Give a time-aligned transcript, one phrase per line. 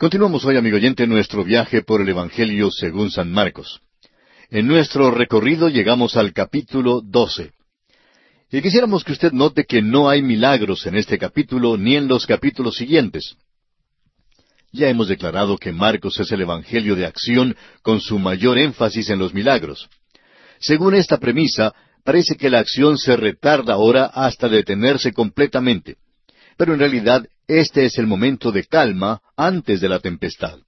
[0.00, 3.80] Continuamos hoy, amigo oyente, nuestro viaje por el Evangelio según San Marcos.
[4.48, 7.50] En nuestro recorrido llegamos al capítulo 12.
[8.52, 12.26] Y quisiéramos que usted note que no hay milagros en este capítulo ni en los
[12.26, 13.34] capítulos siguientes.
[14.70, 19.18] Ya hemos declarado que Marcos es el Evangelio de acción con su mayor énfasis en
[19.18, 19.88] los milagros.
[20.60, 21.74] Según esta premisa,
[22.04, 25.96] parece que la acción se retarda ahora hasta detenerse completamente.
[26.56, 30.58] Pero en realidad este es el momento de calma antes de la tempestad.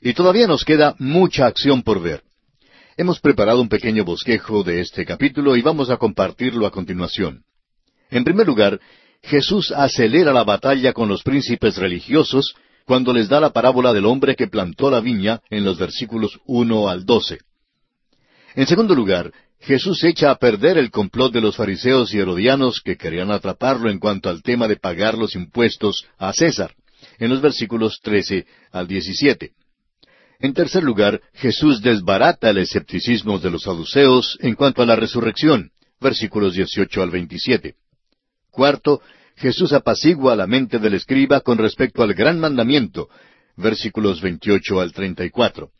[0.00, 2.22] Y todavía nos queda mucha acción por ver.
[2.96, 7.42] Hemos preparado un pequeño bosquejo de este capítulo y vamos a compartirlo a continuación.
[8.10, 8.80] En primer lugar,
[9.22, 12.54] Jesús acelera la batalla con los príncipes religiosos
[12.86, 16.88] cuando les da la parábola del hombre que plantó la viña en los versículos uno
[16.88, 17.38] al doce.
[18.54, 22.96] En segundo lugar, Jesús echa a perder el complot de los fariseos y herodianos que
[22.96, 26.74] querían atraparlo en cuanto al tema de pagar los impuestos a César,
[27.18, 29.52] en los versículos trece al diecisiete.
[30.40, 35.72] En tercer lugar, Jesús desbarata el escepticismo de los saduceos en cuanto a la resurrección,
[36.00, 37.74] versículos 18 al 27.
[38.50, 39.02] Cuarto,
[39.36, 43.08] Jesús apacigua la mente del escriba con respecto al gran mandamiento,
[43.56, 45.70] versículos 28 al 34.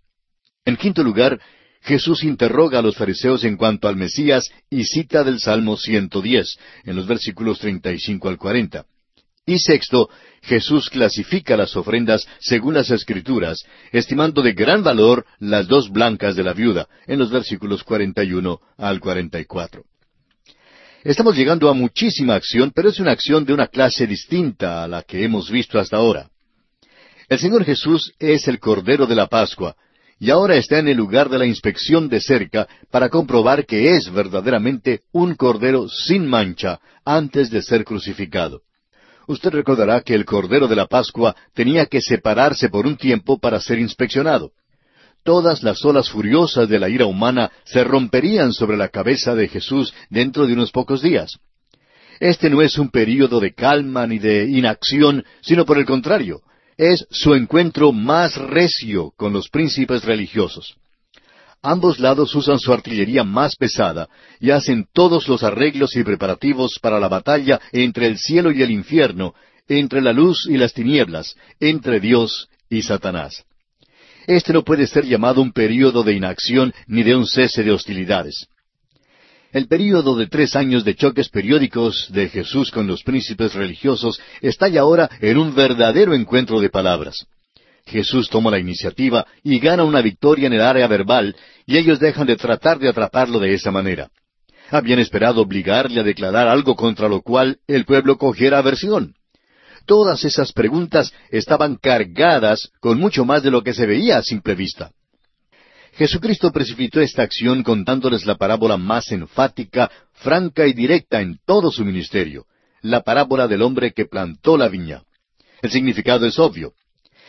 [0.65, 1.41] En quinto lugar,
[1.83, 6.97] Jesús interroga a los fariseos en cuanto al Mesías y cita del Salmo 110, en
[6.97, 8.85] los versículos 35 al 40.
[9.47, 10.11] Y sexto,
[10.43, 16.45] Jesús clasifica las ofrendas según las Escrituras, estimando de gran valor las dos blancas de
[16.45, 19.83] la viuda, en los versículos 41 al 44.
[21.05, 25.03] Estamos llegando a muchísima acción, pero es una acción de una clase distinta a la
[25.03, 26.29] que hemos visto hasta ahora.
[27.29, 29.77] El Señor Jesús es el Cordero de la Pascua,
[30.21, 34.11] y ahora está en el lugar de la inspección de cerca para comprobar que es
[34.13, 38.63] verdaderamente un Cordero sin mancha antes de ser crucificado.
[39.29, 43.61] Usted recordará que el Cordero de la Pascua tenía que separarse por un tiempo para
[43.61, 44.53] ser inspeccionado.
[45.23, 49.93] Todas las olas furiosas de la ira humana se romperían sobre la cabeza de Jesús
[50.09, 51.39] dentro de unos pocos días.
[52.19, 56.41] Este no es un período de calma ni de inacción, sino por el contrario,
[56.79, 60.77] es su encuentro más recio con los príncipes religiosos.
[61.61, 64.09] Ambos lados usan su artillería más pesada
[64.39, 68.71] y hacen todos los arreglos y preparativos para la batalla entre el cielo y el
[68.71, 69.35] infierno,
[69.67, 73.45] entre la luz y las tinieblas, entre Dios y Satanás.
[74.29, 78.47] Este no puede ser llamado un período de inacción ni de un cese de hostilidades.
[79.51, 84.69] El período de tres años de choques periódicos de Jesús con los príncipes religiosos está
[84.69, 87.27] ya ahora en un verdadero encuentro de palabras.
[87.87, 92.27] Jesús toma la iniciativa y gana una victoria en el área verbal, y ellos dejan
[92.27, 94.11] de tratar de atraparlo de esa manera.
[94.71, 99.15] Habían esperado obligarle a declarar algo contra lo cual el pueblo cogiera aversión.
[99.87, 104.55] Todas esas preguntas estaban cargadas con mucho más de lo que se veía a simple
[104.55, 104.91] vista.
[105.99, 111.85] Jesucristo precipitó esta acción contándoles la parábola más enfática, franca y directa en todo su
[111.85, 112.47] ministerio,
[112.83, 115.03] la parábola del hombre que plantó la viña.
[115.61, 116.73] El significado es obvio.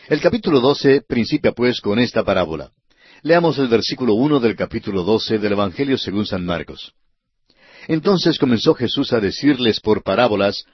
[0.08, 2.70] El capítulo doce principia pues con esta parábola.
[3.22, 6.94] Leamos el versículo uno del capítulo doce del Evangelio según San Marcos.
[7.88, 10.64] Entonces comenzó Jesús a decirles por parábolas,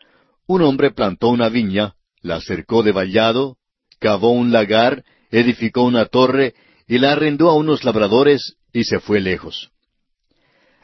[0.46, 3.56] un hombre plantó una viña, la cercó de vallado,
[3.98, 6.54] cavó un lagar, edificó una torre,
[6.88, 9.70] y la arrendó a unos labradores, y se fue lejos.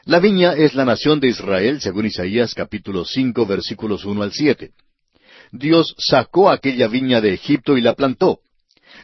[0.05, 4.71] La viña es la nación de Israel, según Isaías capítulo cinco versículos uno al siete.
[5.51, 8.39] Dios sacó aquella viña de Egipto y la plantó.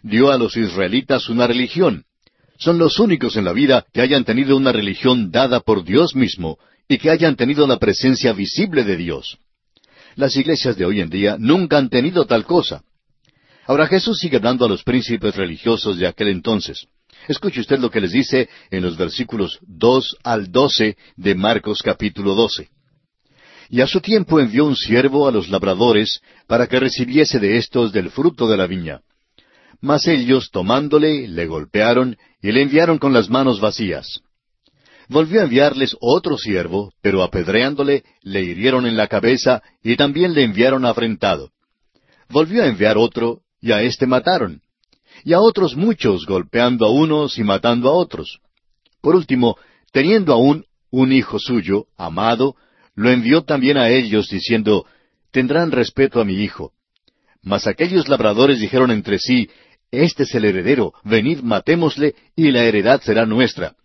[0.03, 2.03] Dio a los israelitas una religión.
[2.57, 6.57] Son los únicos en la vida que hayan tenido una religión dada por Dios mismo
[6.89, 9.37] y que hayan tenido la presencia visible de Dios.
[10.15, 12.83] Las iglesias de hoy en día nunca han tenido tal cosa.
[13.69, 16.87] Ahora Jesús sigue dando a los príncipes religiosos de aquel entonces.
[17.27, 22.33] Escuche usted lo que les dice en los versículos dos al doce de Marcos capítulo
[22.33, 22.69] doce.
[23.69, 27.91] Y a su tiempo envió un siervo a los labradores para que recibiese de éstos
[27.91, 29.01] del fruto de la viña.
[29.81, 34.21] Mas ellos, tomándole, le golpearon y le enviaron con las manos vacías.
[35.09, 40.43] Volvió a enviarles otro siervo, pero apedreándole, le hirieron en la cabeza y también le
[40.43, 41.51] enviaron afrentado.
[42.29, 44.61] Volvió a enviar otro, y a éste mataron.
[45.23, 48.39] Y a otros muchos, golpeando a unos y matando a otros.
[49.01, 49.57] Por último,
[49.91, 52.55] teniendo aún un hijo suyo, amado,
[52.95, 54.85] lo envió también a ellos, diciendo,
[55.31, 56.73] Tendrán respeto a mi hijo.
[57.41, 59.49] Mas aquellos labradores dijeron entre sí,
[59.91, 63.75] Este es el heredero, venid matémosle, y la heredad será nuestra.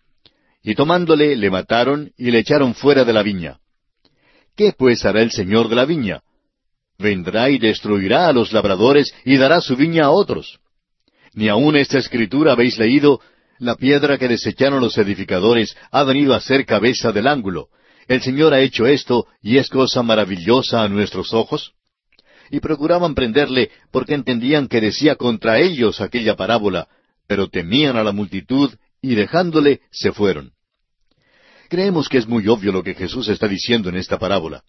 [0.62, 3.58] Y tomándole, le mataron, y le echaron fuera de la viña.
[4.56, 6.22] ¿Qué pues hará el señor de la viña?
[6.98, 10.60] Vendrá y destruirá a los labradores, y dará su viña a otros.
[11.34, 13.20] Ni aun esta escritura habéis leído,
[13.58, 17.68] la piedra que desecharon los edificadores ha venido a ser cabeza del ángulo.
[18.06, 21.72] El Señor ha hecho esto y es cosa maravillosa a nuestros ojos.
[22.50, 26.88] Y procuraban prenderle porque entendían que decía contra ellos aquella parábola,
[27.26, 30.52] pero temían a la multitud y dejándole se fueron.
[31.68, 34.62] Creemos que es muy obvio lo que Jesús está diciendo en esta parábola.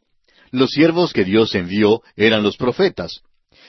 [0.56, 3.24] Los siervos que Dios envió eran los profetas.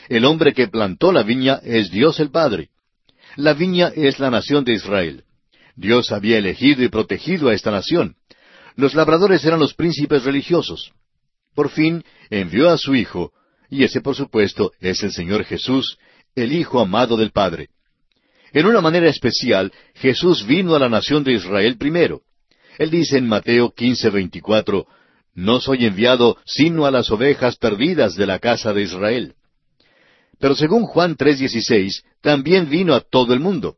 [0.08, 2.68] El hombre que plantó la viña es Dios el Padre.
[3.34, 5.24] La viña es la nación de Israel.
[5.74, 8.14] Dios había elegido y protegido a esta nación.
[8.76, 10.92] Los labradores eran los príncipes religiosos.
[11.56, 13.32] Por fin envió a su Hijo,
[13.68, 15.98] y ese por supuesto es el Señor Jesús,
[16.36, 17.70] el Hijo amado del Padre.
[18.52, 22.20] En una manera especial, Jesús vino a la nación de Israel primero.
[22.78, 24.86] Él dice en Mateo 15:24,
[25.36, 29.34] No soy enviado sino a las ovejas perdidas de la casa de Israel.
[30.40, 33.76] Pero según Juan 3:16, también vino a todo el mundo.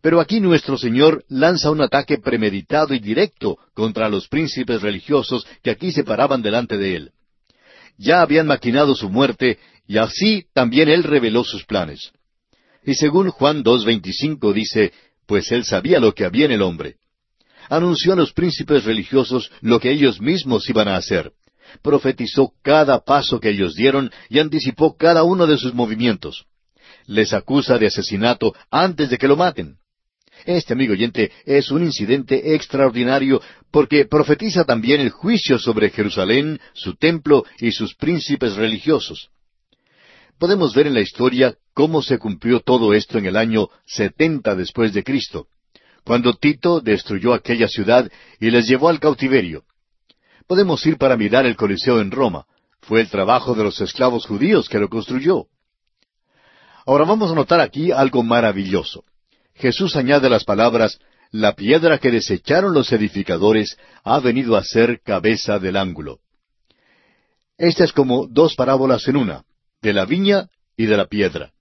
[0.00, 5.70] Pero aquí nuestro Señor lanza un ataque premeditado y directo contra los príncipes religiosos que
[5.70, 7.12] aquí se paraban delante de Él.
[7.96, 12.10] Ya habían maquinado su muerte y así también Él reveló sus planes.
[12.84, 14.92] Y según Juan 2.25 dice,
[15.26, 16.96] pues Él sabía lo que había en el hombre.
[17.68, 21.32] Anunció a los príncipes religiosos lo que ellos mismos iban a hacer
[21.80, 26.44] profetizó cada paso que ellos dieron y anticipó cada uno de sus movimientos.
[27.06, 29.76] Les acusa de asesinato antes de que lo maten.
[30.44, 36.96] Este, amigo oyente, es un incidente extraordinario porque profetiza también el juicio sobre Jerusalén, su
[36.96, 39.30] templo y sus príncipes religiosos.
[40.38, 44.92] Podemos ver en la historia cómo se cumplió todo esto en el año setenta después
[44.92, 45.46] de Cristo,
[46.04, 48.10] cuando Tito destruyó aquella ciudad
[48.40, 49.64] y les llevó al cautiverio.
[50.46, 52.46] Podemos ir para mirar el Coliseo en Roma.
[52.80, 55.46] Fue el trabajo de los esclavos judíos que lo construyó.
[56.84, 59.04] Ahora vamos a notar aquí algo maravilloso.
[59.54, 60.98] Jesús añade las palabras,
[61.30, 66.18] la piedra que desecharon los edificadores ha venido a ser cabeza del ángulo.
[67.56, 69.44] Esta es como dos parábolas en una,
[69.80, 71.52] de la viña y de la piedra.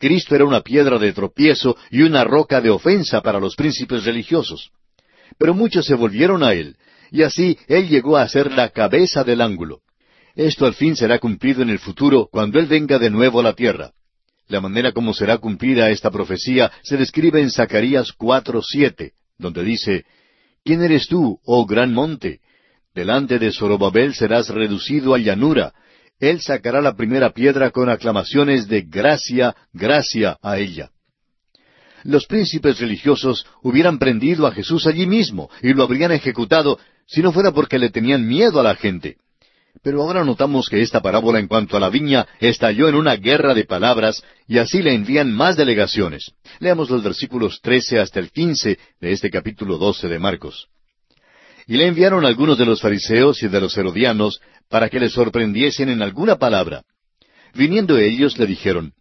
[0.00, 4.70] Cristo era una piedra de tropiezo y una roca de ofensa para los príncipes religiosos.
[5.38, 6.76] Pero muchos se volvieron a Él,
[7.10, 9.80] y así Él llegó a ser la cabeza del ángulo.
[10.34, 13.52] Esto al fin será cumplido en el futuro cuando Él venga de nuevo a la
[13.52, 13.92] tierra.
[14.48, 20.06] La manera como será cumplida esta profecía se describe en Zacarías 4:7, donde dice,
[20.64, 22.40] ¿Quién eres tú, oh gran monte?
[22.94, 25.74] Delante de Zorobabel serás reducido a llanura.
[26.20, 30.90] Él sacará la primera piedra con aclamaciones de gracia, gracia a ella
[32.04, 37.32] los príncipes religiosos hubieran prendido a Jesús allí mismo y lo habrían ejecutado si no
[37.32, 39.16] fuera porque le tenían miedo a la gente.
[39.82, 43.54] Pero ahora notamos que esta parábola en cuanto a la viña estalló en una guerra
[43.54, 46.32] de palabras y así le envían más delegaciones.
[46.58, 50.68] Leamos los versículos trece hasta el quince de este capítulo doce de Marcos.
[51.70, 55.88] Y le enviaron algunos de los fariseos y de los herodianos para que le sorprendiesen
[55.88, 56.82] en alguna palabra.
[57.54, 58.92] Viniendo ellos le dijeron,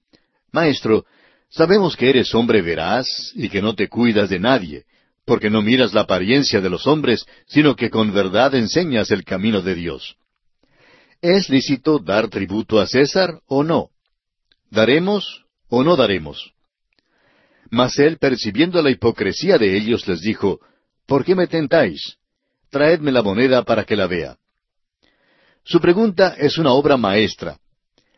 [0.51, 1.04] Maestro,
[1.50, 4.83] Sabemos que eres hombre veraz y que no te cuidas de nadie,
[5.25, 9.63] porque no miras la apariencia de los hombres, sino que con verdad enseñas el camino
[9.63, 10.16] de Dios.
[11.24, 13.89] ¿Es lícito dar tributo a César o no?
[14.69, 16.54] ¿Daremos o no daremos?
[17.71, 20.59] Mas él, percibiendo la hipocresía de ellos, les dijo,
[21.07, 22.19] ¿Por qué me tentáis?
[22.69, 24.38] Traedme la moneda para que la vea.
[25.64, 27.57] Su pregunta es una obra maestra.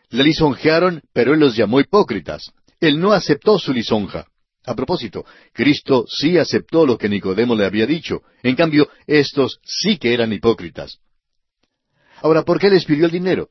[0.10, 2.52] Le lisonjearon, pero él los llamó hipócritas.
[2.80, 4.28] Él no aceptó su lisonja.
[4.66, 8.22] A propósito, Cristo sí aceptó lo que Nicodemo le había dicho.
[8.44, 11.00] En cambio, estos sí que eran hipócritas.
[12.22, 13.50] Ahora, ¿por qué les pidió el dinero?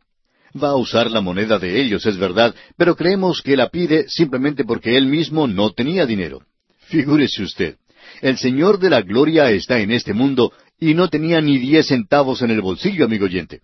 [0.62, 4.64] Va a usar la moneda de ellos, es verdad, pero creemos que la pide simplemente
[4.64, 6.42] porque él mismo no tenía dinero.
[6.88, 7.76] Figúrese usted,
[8.20, 12.42] el Señor de la Gloria está en este mundo y no tenía ni diez centavos
[12.42, 13.60] en el bolsillo, amigo oyente.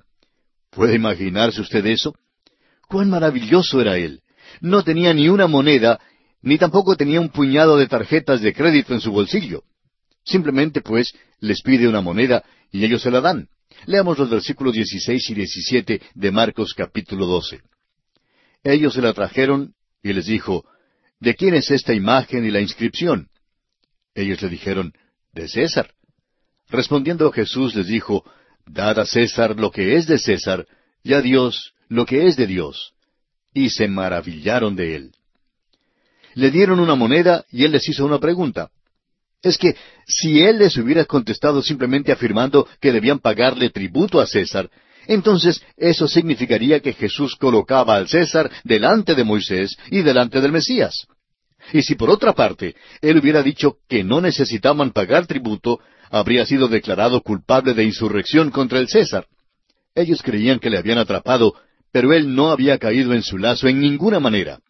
[0.70, 2.14] ¿Puede imaginarse usted eso?
[2.88, 4.22] ¡Cuán maravilloso era Él!
[4.60, 6.00] no tenía ni una moneda,
[6.42, 9.64] ni tampoco tenía un puñado de tarjetas de crédito en su bolsillo.
[10.24, 13.48] Simplemente, pues, les pide una moneda y ellos se la dan.
[13.86, 17.60] Leamos los versículos 16 y 17 de Marcos capítulo 12.
[18.64, 20.64] Ellos se la trajeron y les dijo,
[21.20, 23.28] ¿De quién es esta imagen y la inscripción?
[24.14, 24.92] Ellos le dijeron,
[25.32, 25.92] De César.
[26.68, 28.24] Respondiendo Jesús les dijo,
[28.66, 30.66] Dad a César lo que es de César,
[31.02, 32.92] y a Dios lo que es de Dios
[33.56, 35.12] y se maravillaron de él.
[36.34, 38.70] Le dieron una moneda y él les hizo una pregunta.
[39.42, 39.74] Es que
[40.06, 44.68] si él les hubiera contestado simplemente afirmando que debían pagarle tributo a César,
[45.06, 51.06] entonces eso significaría que Jesús colocaba al César delante de Moisés y delante del Mesías.
[51.72, 56.68] Y si por otra parte él hubiera dicho que no necesitaban pagar tributo, habría sido
[56.68, 59.26] declarado culpable de insurrección contra el César.
[59.94, 61.54] Ellos creían que le habían atrapado,
[61.92, 64.60] pero él no había caído en su lazo en ninguna manera.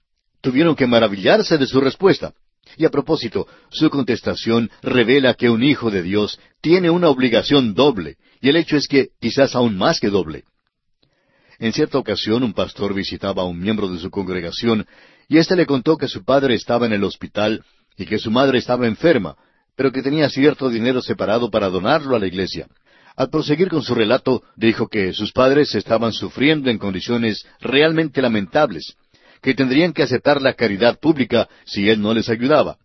[0.40, 2.32] Tuvieron que maravillarse de su respuesta.
[2.76, 8.16] Y a propósito, su contestación revela que un hijo de Dios tiene una obligación doble,
[8.40, 10.44] y el hecho es que quizás aún más que doble.
[11.58, 14.86] En cierta ocasión un pastor visitaba a un miembro de su congregación,
[15.28, 17.64] y éste le contó que su padre estaba en el hospital
[17.96, 19.36] y que su madre estaba enferma,
[19.76, 22.66] pero que tenía cierto dinero separado para donarlo a la iglesia.
[23.14, 28.97] Al proseguir con su relato, dijo que sus padres estaban sufriendo en condiciones realmente lamentables,
[29.40, 32.78] que tendrían que aceptar la caridad pública si él no les ayudaba.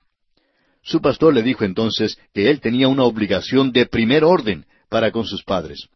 [0.84, 5.26] Su pastor le dijo entonces que él tenía una obligación de primer orden para con
[5.26, 5.88] sus padres.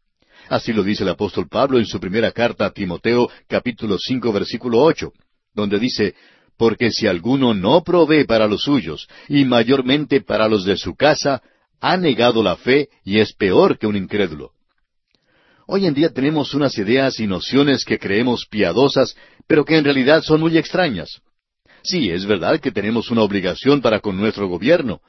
[0.47, 4.79] Así lo dice el apóstol Pablo en su primera carta a Timoteo capítulo cinco versículo
[4.79, 5.11] ocho,
[5.53, 6.13] donde dice
[6.57, 11.41] Porque si alguno no provee para los suyos, y mayormente para los de su casa,
[11.81, 14.51] ha negado la fe y es peor que un incrédulo.
[15.67, 19.15] Hoy en día tenemos unas ideas y nociones que creemos piadosas,
[19.47, 21.21] pero que en realidad son muy extrañas.
[21.83, 25.01] Sí, es verdad que tenemos una obligación para con nuestro gobierno.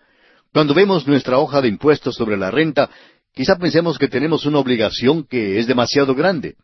[0.53, 2.91] Cuando vemos nuestra hoja de impuestos sobre la renta,
[3.35, 6.57] quizá pensemos que tenemos una obligación que es demasiado grande.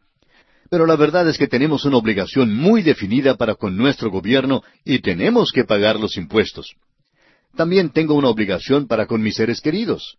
[0.73, 5.01] Pero la verdad es que tenemos una obligación muy definida para con nuestro gobierno y
[5.01, 6.77] tenemos que pagar los impuestos.
[7.55, 10.17] También tengo una obligación para con mis seres queridos.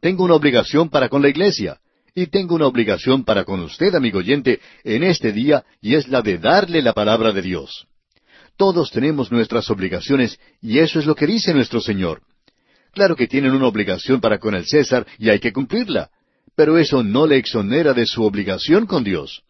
[0.00, 1.78] Tengo una obligación para con la iglesia.
[2.16, 6.20] Y tengo una obligación para con usted, amigo oyente, en este día, y es la
[6.20, 7.86] de darle la palabra de Dios.
[8.56, 12.22] Todos tenemos nuestras obligaciones, y eso es lo que dice nuestro Señor.
[12.92, 16.10] Claro que tienen una obligación para con el César, y hay que cumplirla,
[16.56, 19.44] pero eso no le exonera de su obligación con Dios.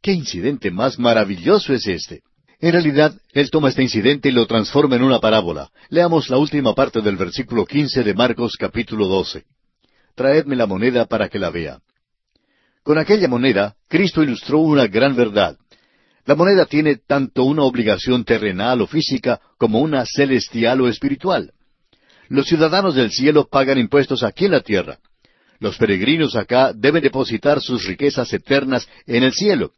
[0.00, 2.22] ¿Qué incidente más maravilloso es este?
[2.60, 5.70] En realidad, él toma este incidente y lo transforma en una parábola.
[5.90, 9.44] Leamos la última parte del versículo quince de Marcos capítulo doce
[10.18, 11.78] traedme la moneda para que la vea.
[12.82, 15.56] Con aquella moneda, Cristo ilustró una gran verdad.
[16.26, 21.52] La moneda tiene tanto una obligación terrenal o física como una celestial o espiritual.
[22.28, 24.98] Los ciudadanos del cielo pagan impuestos aquí en la tierra.
[25.60, 29.70] Los peregrinos acá deben depositar sus riquezas eternas en el cielo.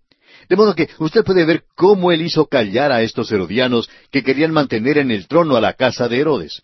[0.49, 4.53] De modo que usted puede ver cómo él hizo callar a estos herodianos que querían
[4.53, 6.63] mantener en el trono a la casa de Herodes.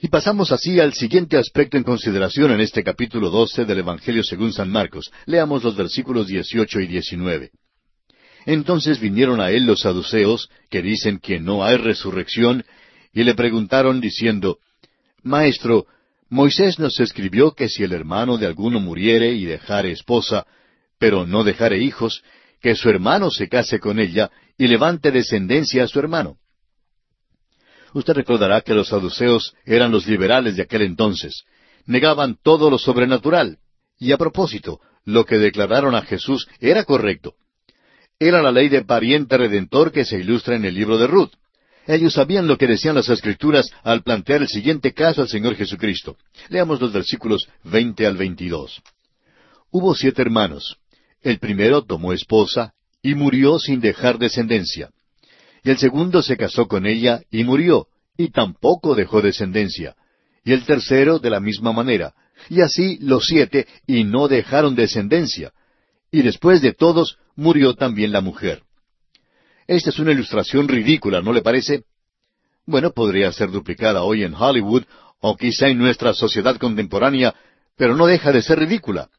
[0.00, 4.52] Y pasamos así al siguiente aspecto en consideración en este capítulo doce del Evangelio según
[4.52, 5.10] San Marcos.
[5.26, 7.50] Leamos los versículos dieciocho y diecinueve.
[8.46, 12.64] Entonces vinieron a él los saduceos, que dicen que no hay resurrección,
[13.12, 14.58] y le preguntaron diciendo,
[15.22, 15.86] Maestro,
[16.30, 20.46] Moisés nos escribió que si el hermano de alguno muriere y dejare esposa,
[20.98, 22.22] pero no dejare hijos,
[22.60, 26.36] que su hermano se case con ella y levante descendencia a su hermano.
[27.94, 31.44] Usted recordará que los saduceos eran los liberales de aquel entonces.
[31.86, 33.58] Negaban todo lo sobrenatural.
[33.98, 37.34] Y a propósito, lo que declararon a Jesús era correcto.
[38.18, 41.32] Era la ley de pariente redentor que se ilustra en el libro de Ruth.
[41.86, 46.18] Ellos sabían lo que decían las Escrituras al plantear el siguiente caso al Señor Jesucristo.
[46.50, 48.82] Leamos los versículos veinte al veintidós.
[49.70, 50.76] Hubo siete hermanos.
[51.22, 54.90] El primero tomó esposa y murió sin dejar descendencia.
[55.62, 59.96] Y el segundo se casó con ella y murió, y tampoco dejó descendencia.
[60.44, 62.14] Y el tercero de la misma manera.
[62.48, 65.52] Y así los siete, y no dejaron descendencia.
[66.10, 68.62] Y después de todos, murió también la mujer.
[69.66, 71.84] Esta es una ilustración ridícula, ¿no le parece?
[72.64, 74.84] Bueno, podría ser duplicada hoy en Hollywood,
[75.20, 77.34] o quizá en nuestra sociedad contemporánea,
[77.76, 79.10] pero no deja de ser ridícula.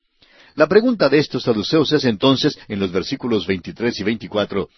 [0.55, 4.69] La pregunta de estos saduceos es entonces, en los versículos 23 y 24,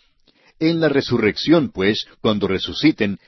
[0.60, 3.20] en la resurrección, pues, cuando resuciten,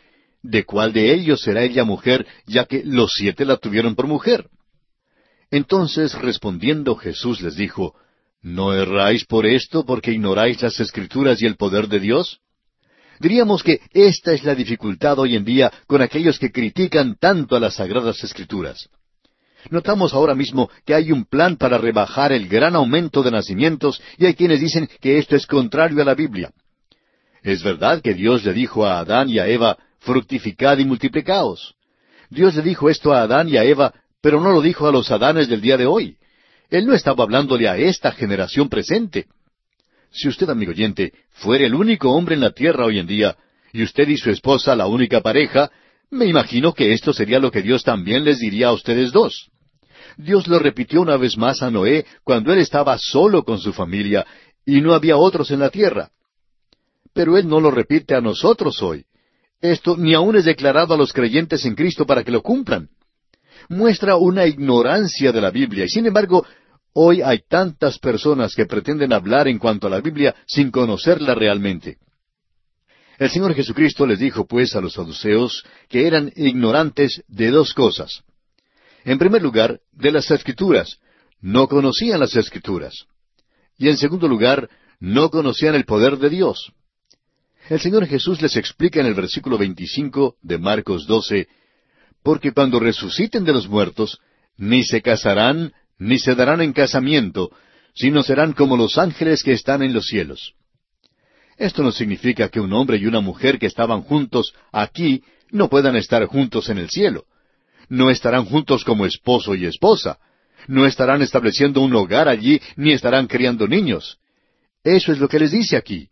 [0.42, 4.50] ¿de cuál de ellos será ella mujer, ya que los siete la tuvieron por mujer?
[5.50, 7.96] Entonces, respondiendo Jesús les dijo,
[8.44, 12.40] ¿No erráis por esto porque ignoráis las escrituras y el poder de Dios?
[13.20, 17.60] Diríamos que esta es la dificultad hoy en día con aquellos que critican tanto a
[17.62, 18.90] las sagradas escrituras.
[19.70, 24.26] Notamos ahora mismo que hay un plan para rebajar el gran aumento de nacimientos y
[24.26, 26.52] hay quienes dicen que esto es contrario a la Biblia.
[27.42, 31.76] Es verdad que Dios le dijo a Adán y a Eva, fructificad y multiplicaos.
[32.30, 35.12] Dios le dijo esto a Adán y a Eva, pero no lo dijo a los
[35.12, 36.18] Adanes del día de hoy.
[36.70, 39.28] Él no estaba hablándole a esta generación presente.
[40.12, 43.36] Si usted, amigo oyente, fuera el único hombre en la tierra hoy en día,
[43.72, 45.72] y usted y su esposa la única pareja,
[46.10, 49.50] me imagino que esto sería lo que Dios también les diría a ustedes dos.
[50.18, 54.26] Dios lo repitió una vez más a Noé cuando él estaba solo con su familia
[54.66, 56.12] y no había otros en la tierra
[57.14, 59.06] pero Él no lo repite a nosotros hoy.
[59.62, 62.90] Esto ni aún es declarado a los creyentes en Cristo para que lo cumplan.
[63.70, 66.46] Muestra una ignorancia de la Biblia y sin embargo
[66.94, 71.98] hoy hay tantas personas que pretenden hablar en cuanto a la Biblia sin conocerla realmente.
[73.20, 78.24] El Señor Jesucristo les dijo pues a los saduceos que eran ignorantes de dos cosas.
[79.04, 80.98] En primer lugar, de las escrituras.
[81.42, 83.06] No conocían las escrituras.
[83.78, 84.70] Y en segundo lugar,
[85.00, 86.72] no conocían el poder de Dios.
[87.70, 91.48] El Señor Jesús les explica en el versículo 25 de Marcos 12,
[92.22, 94.20] porque cuando resuciten de los muertos,
[94.58, 97.52] ni se casarán, ni se darán en casamiento,
[97.94, 100.54] sino serán como los ángeles que están en los cielos.
[101.58, 105.96] Esto no significa que un hombre y una mujer que estaban juntos aquí no puedan
[105.96, 107.26] estar juntos en el cielo.
[107.90, 110.18] No estarán juntos como esposo y esposa.
[110.68, 114.18] No estarán estableciendo un hogar allí, ni estarán criando niños.
[114.84, 116.10] Eso es lo que les dice aquí.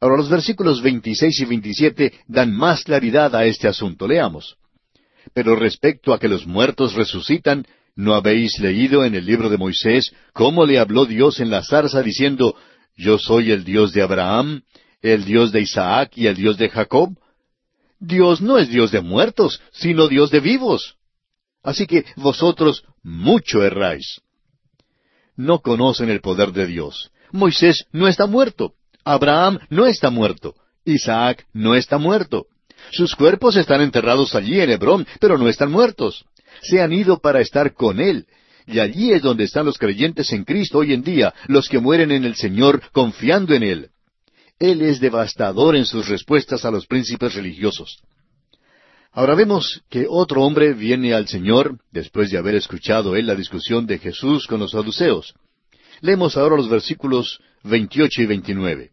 [0.00, 4.06] Ahora los versículos 26 y 27 dan más claridad a este asunto.
[4.06, 4.56] Leamos.
[5.32, 10.12] Pero respecto a que los muertos resucitan, ¿no habéis leído en el libro de Moisés
[10.32, 12.54] cómo le habló Dios en la zarza diciendo,
[12.96, 14.62] Yo soy el Dios de Abraham,
[15.00, 17.16] el Dios de Isaac y el Dios de Jacob?
[17.98, 20.96] Dios no es Dios de muertos, sino Dios de vivos.
[21.62, 24.20] Así que vosotros mucho erráis.
[25.36, 27.10] No conocen el poder de Dios.
[27.32, 28.74] Moisés no está muerto.
[29.04, 30.54] Abraham no está muerto.
[30.84, 32.46] Isaac no está muerto.
[32.92, 36.24] Sus cuerpos están enterrados allí en Hebrón, pero no están muertos.
[36.62, 38.26] Se han ido para estar con Él.
[38.66, 42.10] Y allí es donde están los creyentes en Cristo hoy en día, los que mueren
[42.10, 43.90] en el Señor confiando en Él.
[44.58, 47.98] Él es devastador en sus respuestas a los príncipes religiosos.
[49.12, 53.86] Ahora vemos que otro hombre viene al Señor después de haber escuchado él la discusión
[53.86, 55.34] de Jesús con los saduceos.
[56.00, 58.90] Leemos ahora los versículos 28 y 29.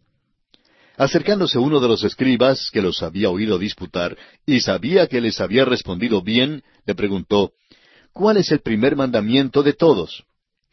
[0.96, 5.65] Acercándose uno de los escribas que los había oído disputar y sabía que les había
[5.65, 7.51] respondido bien, le preguntó,
[8.14, 10.24] ¿Cuál es el primer mandamiento de todos?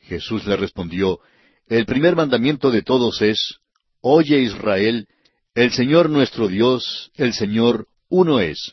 [0.01, 1.21] Jesús le respondió,
[1.67, 3.60] El primer mandamiento de todos es,
[4.03, 5.07] Oye Israel,
[5.55, 8.73] el Señor nuestro Dios, el Señor uno es.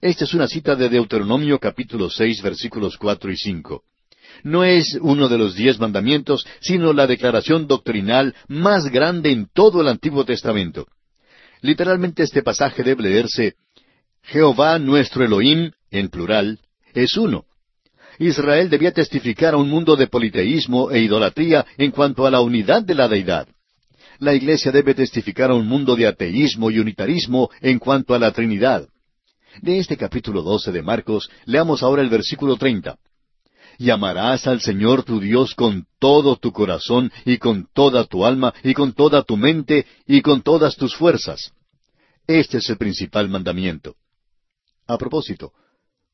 [0.00, 3.84] Esta es una cita de Deuteronomio capítulo seis versículos cuatro y cinco.
[4.42, 9.82] No es uno de los diez mandamientos, sino la declaración doctrinal más grande en todo
[9.82, 10.88] el Antiguo Testamento.
[11.60, 13.54] Literalmente este pasaje debe leerse
[14.24, 16.58] Jehová nuestro Elohim, en plural,
[16.92, 17.44] es uno.
[18.18, 22.82] Israel debía testificar a un mundo de politeísmo e idolatría en cuanto a la unidad
[22.82, 23.46] de la deidad
[24.18, 28.32] la Iglesia debe testificar a un mundo de ateísmo y unitarismo en cuanto a la
[28.32, 28.88] Trinidad.
[29.62, 32.98] De este capítulo 12 de Marcos, leamos ahora el versículo 30.
[33.78, 38.74] Y al Señor tu Dios con todo tu corazón y con toda tu alma y
[38.74, 41.52] con toda tu mente y con todas tus fuerzas.
[42.26, 43.94] Este es el principal mandamiento.
[44.86, 45.52] A propósito,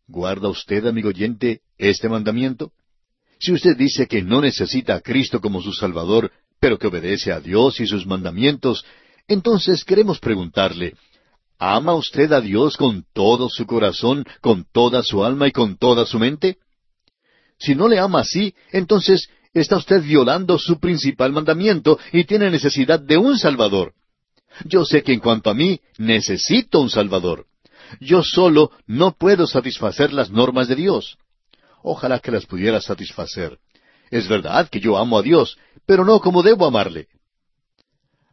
[0.06, 2.72] ¿guarda usted, amigo oyente, este mandamiento?
[3.40, 6.32] Si usted dice que no necesita a Cristo como su Salvador,
[6.64, 8.86] pero que obedece a Dios y sus mandamientos,
[9.28, 10.94] entonces queremos preguntarle,
[11.58, 16.06] ¿ama usted a Dios con todo su corazón, con toda su alma y con toda
[16.06, 16.56] su mente?
[17.58, 22.98] Si no le ama así, entonces está usted violando su principal mandamiento y tiene necesidad
[22.98, 23.92] de un Salvador.
[24.64, 27.44] Yo sé que en cuanto a mí, necesito un Salvador.
[28.00, 31.18] Yo solo no puedo satisfacer las normas de Dios.
[31.82, 33.58] Ojalá que las pudiera satisfacer.
[34.10, 37.08] Es verdad que yo amo a Dios, pero no como debo amarle.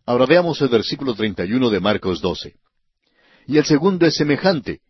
[0.05, 2.55] Ahora veamos el versículo 31 de Marcos 12.
[3.47, 4.81] Y el segundo es semejante.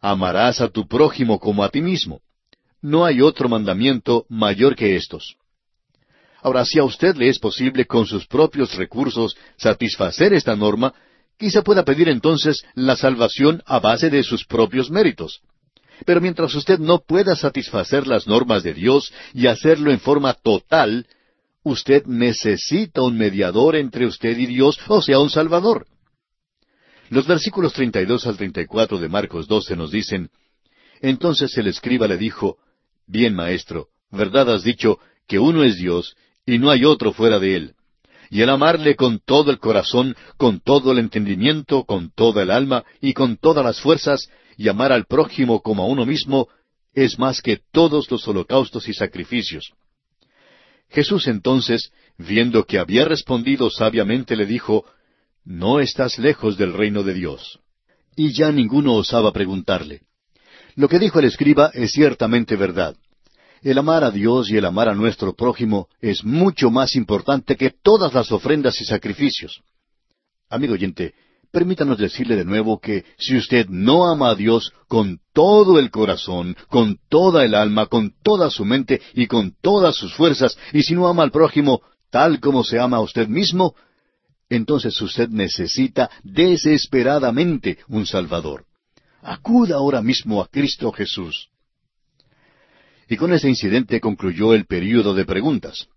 [0.00, 2.20] Amarás a tu prójimo como a ti mismo.
[2.80, 5.36] No hay otro mandamiento mayor que estos.
[6.40, 10.94] Ahora, si a usted le es posible con sus propios recursos satisfacer esta norma,
[11.36, 15.40] quizá pueda pedir entonces la salvación a base de sus propios méritos.
[16.06, 21.06] Pero mientras usted no pueda satisfacer las normas de Dios y hacerlo en forma total,
[21.62, 25.86] Usted necesita un mediador entre usted y Dios, o sea, un Salvador.
[27.10, 30.30] Los versículos 32 al 34 de Marcos 12 nos dicen,
[31.00, 32.58] Entonces el escriba le dijo,
[33.06, 37.56] Bien, maestro, verdad has dicho que uno es Dios y no hay otro fuera de
[37.56, 37.74] él.
[38.30, 42.84] Y el amarle con todo el corazón, con todo el entendimiento, con toda el alma
[43.00, 46.48] y con todas las fuerzas, y amar al prójimo como a uno mismo,
[46.92, 49.72] es más que todos los holocaustos y sacrificios.
[50.90, 54.84] Jesús entonces, viendo que había respondido sabiamente, le dijo,
[55.44, 57.60] No estás lejos del reino de Dios.
[58.16, 60.02] Y ya ninguno osaba preguntarle.
[60.74, 62.96] Lo que dijo el escriba es ciertamente verdad.
[63.62, 67.70] El amar a Dios y el amar a nuestro prójimo es mucho más importante que
[67.70, 69.62] todas las ofrendas y sacrificios.
[70.48, 71.14] Amigo oyente,
[71.50, 76.56] permítanos decirle de nuevo que si usted no ama a Dios con todo el corazón,
[76.68, 80.94] con toda el alma, con toda su mente y con todas sus fuerzas, y si
[80.94, 83.74] no ama al prójimo tal como se ama a usted mismo,
[84.48, 88.64] entonces usted necesita desesperadamente un Salvador.
[89.22, 91.48] Acuda ahora mismo a Cristo Jesús.
[93.08, 95.88] Y con ese incidente concluyó el período de preguntas.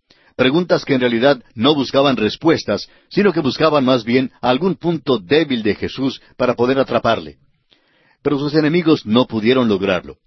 [0.41, 5.61] Preguntas que en realidad no buscaban respuestas, sino que buscaban más bien algún punto débil
[5.61, 7.37] de Jesús para poder atraparle.
[8.23, 10.17] Pero sus enemigos no pudieron lograrlo.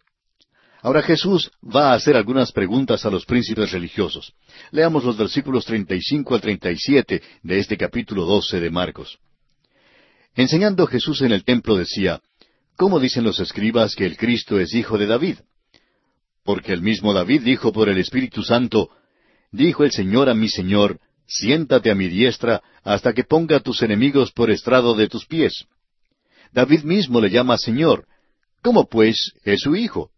[0.83, 4.35] Ahora Jesús va a hacer algunas preguntas a los príncipes religiosos.
[4.71, 9.19] Leamos los versículos 35 al 37 de este capítulo 12 de Marcos.
[10.37, 12.21] Enseñando Jesús en el templo decía,
[12.77, 15.39] ¿Cómo dicen los escribas que el Cristo es hijo de David?
[16.45, 18.91] Porque el mismo David dijo por el Espíritu Santo,
[19.55, 23.83] Dijo el Señor a mi Señor, siéntate a mi diestra hasta que ponga a tus
[23.83, 25.67] enemigos por estrado de tus pies.
[26.53, 28.05] David mismo le llama Señor.
[28.63, 30.11] ¿Cómo pues es su hijo?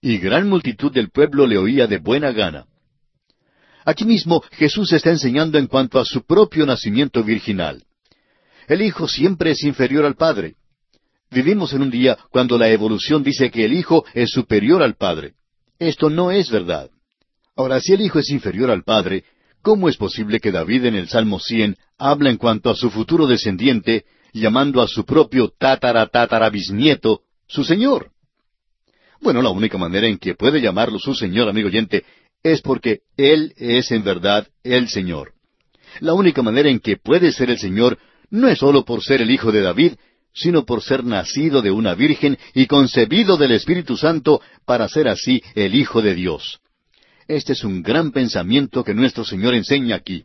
[0.00, 2.66] Y gran multitud del pueblo le oía de buena gana.
[3.84, 7.84] Aquí mismo Jesús está enseñando en cuanto a su propio nacimiento virginal.
[8.66, 10.56] El Hijo siempre es inferior al Padre.
[11.30, 15.34] Vivimos en un día cuando la evolución dice que el Hijo es superior al Padre.
[15.78, 16.90] Esto no es verdad.
[17.58, 19.24] Ahora, si el Hijo es inferior al Padre,
[19.62, 23.26] ¿cómo es posible que David en el Salmo 100 habla en cuanto a su futuro
[23.26, 28.12] descendiente, llamando a su propio tátara tátara bisnieto su Señor?
[29.20, 32.04] Bueno, la única manera en que puede llamarlo su Señor, amigo oyente,
[32.44, 35.32] es porque Él es en verdad el Señor.
[35.98, 37.98] La única manera en que puede ser el Señor
[38.30, 39.94] no es sólo por ser el Hijo de David,
[40.32, 45.42] sino por ser nacido de una virgen y concebido del Espíritu Santo para ser así
[45.56, 46.60] el Hijo de Dios.
[47.28, 50.24] Este es un gran pensamiento que nuestro Señor enseña aquí.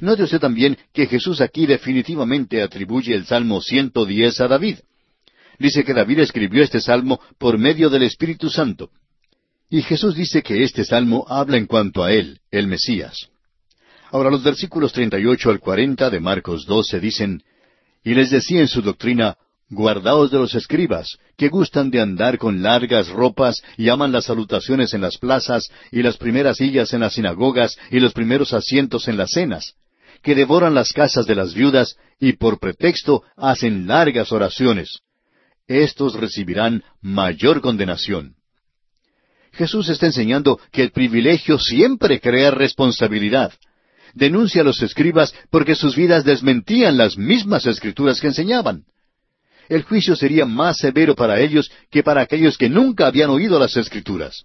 [0.00, 4.78] Note usted también que Jesús aquí definitivamente atribuye el Salmo 110 a David.
[5.58, 8.90] Dice que David escribió este salmo por medio del Espíritu Santo.
[9.68, 13.28] Y Jesús dice que este salmo habla en cuanto a Él, el Mesías.
[14.12, 17.42] Ahora los versículos 38 al 40 de Marcos 12 dicen,
[18.04, 19.36] Y les decía en su doctrina,
[19.68, 24.94] Guardaos de los escribas, que gustan de andar con largas ropas y aman las salutaciones
[24.94, 29.16] en las plazas y las primeras sillas en las sinagogas y los primeros asientos en
[29.16, 29.74] las cenas,
[30.22, 35.00] que devoran las casas de las viudas y por pretexto hacen largas oraciones.
[35.66, 38.36] Estos recibirán mayor condenación.
[39.52, 43.52] Jesús está enseñando que el privilegio siempre crea responsabilidad.
[44.14, 48.84] Denuncia a los escribas porque sus vidas desmentían las mismas escrituras que enseñaban
[49.68, 53.76] el juicio sería más severo para ellos que para aquellos que nunca habían oído las
[53.76, 54.44] Escrituras.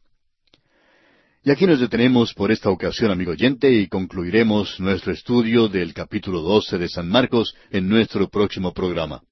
[1.43, 6.41] Y aquí nos detenemos por esta ocasión, amigo oyente, y concluiremos nuestro estudio del capítulo
[6.41, 9.23] 12 de San Marcos en nuestro próximo programa.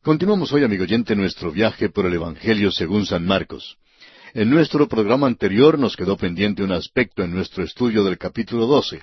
[0.00, 3.78] Continuamos hoy, amigo oyente, nuestro viaje por el Evangelio según San Marcos.
[4.34, 9.02] En nuestro programa anterior nos quedó pendiente un aspecto en nuestro estudio del capítulo 12.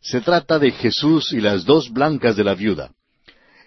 [0.00, 2.92] Se trata de Jesús y las dos blancas de la viuda.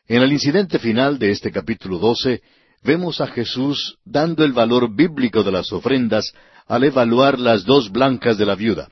[0.08, 2.42] En el incidente final de este capítulo 12,
[2.84, 6.34] vemos a Jesús dando el valor bíblico de las ofrendas
[6.68, 8.89] al evaluar las dos blancas de la viuda.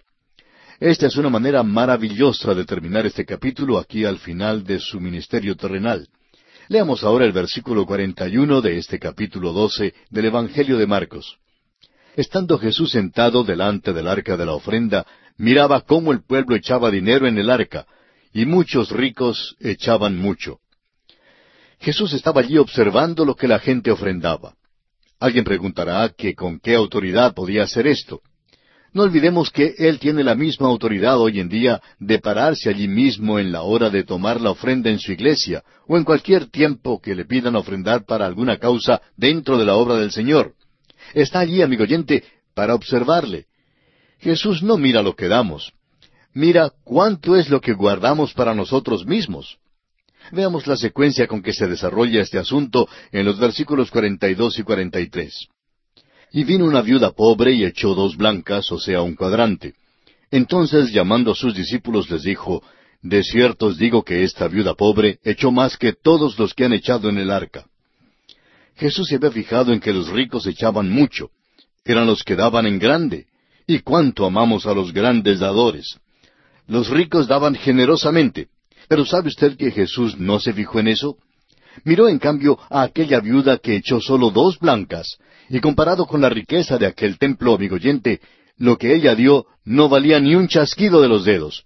[0.80, 5.56] Esta es una manera maravillosa de terminar este capítulo aquí al final de su ministerio
[5.56, 6.08] terrenal.
[6.68, 11.38] Leamos ahora el versículo 41 de este capítulo 12 del Evangelio de Marcos.
[12.16, 15.06] Estando Jesús sentado delante del arca de la ofrenda,
[15.38, 17.86] miraba cómo el pueblo echaba dinero en el arca,
[18.34, 20.60] y muchos ricos echaban mucho.
[21.80, 24.56] Jesús estaba allí observando lo que la gente ofrendaba.
[25.20, 28.22] Alguien preguntará que con qué autoridad podía hacer esto.
[28.94, 33.38] No olvidemos que Él tiene la misma autoridad hoy en día de pararse allí mismo
[33.38, 37.14] en la hora de tomar la ofrenda en su iglesia o en cualquier tiempo que
[37.14, 40.54] le pidan ofrendar para alguna causa dentro de la obra del Señor.
[41.14, 42.24] Está allí, amigo oyente,
[42.56, 43.46] para observarle
[44.20, 45.74] Jesús no mira lo que damos,
[46.34, 49.58] mira cuánto es lo que guardamos para nosotros mismos.
[50.32, 55.48] Veamos la secuencia con que se desarrolla este asunto en los versículos 42 y 43.
[56.34, 59.76] Y vino una viuda pobre y echó dos blancas, o sea, un cuadrante.
[60.30, 62.62] Entonces, llamando a sus discípulos, les dijo,
[63.02, 66.74] De cierto os digo que esta viuda pobre echó más que todos los que han
[66.74, 67.66] echado en el arca.
[68.76, 71.30] Jesús se había fijado en que los ricos echaban mucho,
[71.86, 73.28] eran los que daban en grande,
[73.68, 76.00] y cuánto amamos a los grandes dadores.
[76.68, 78.48] Los ricos daban generosamente,
[78.88, 81.18] pero ¿sabe usted que Jesús no se fijó en eso?
[81.84, 85.18] Miró en cambio a aquella viuda que echó solo dos blancas,
[85.50, 88.22] y comparado con la riqueza de aquel templo amigoyente,
[88.58, 91.66] lo que ella dio no valía ni un chasquido de los dedos.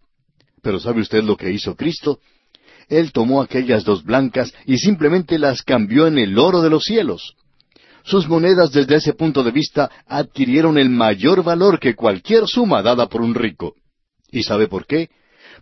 [0.62, 2.20] Pero ¿sabe usted lo que hizo Cristo?
[2.90, 7.36] Él tomó aquellas dos blancas y simplemente las cambió en el oro de los cielos.
[8.04, 13.08] Sus monedas desde ese punto de vista adquirieron el mayor valor que cualquier suma dada
[13.08, 13.76] por un rico.
[14.32, 15.10] ¿Y sabe por qué?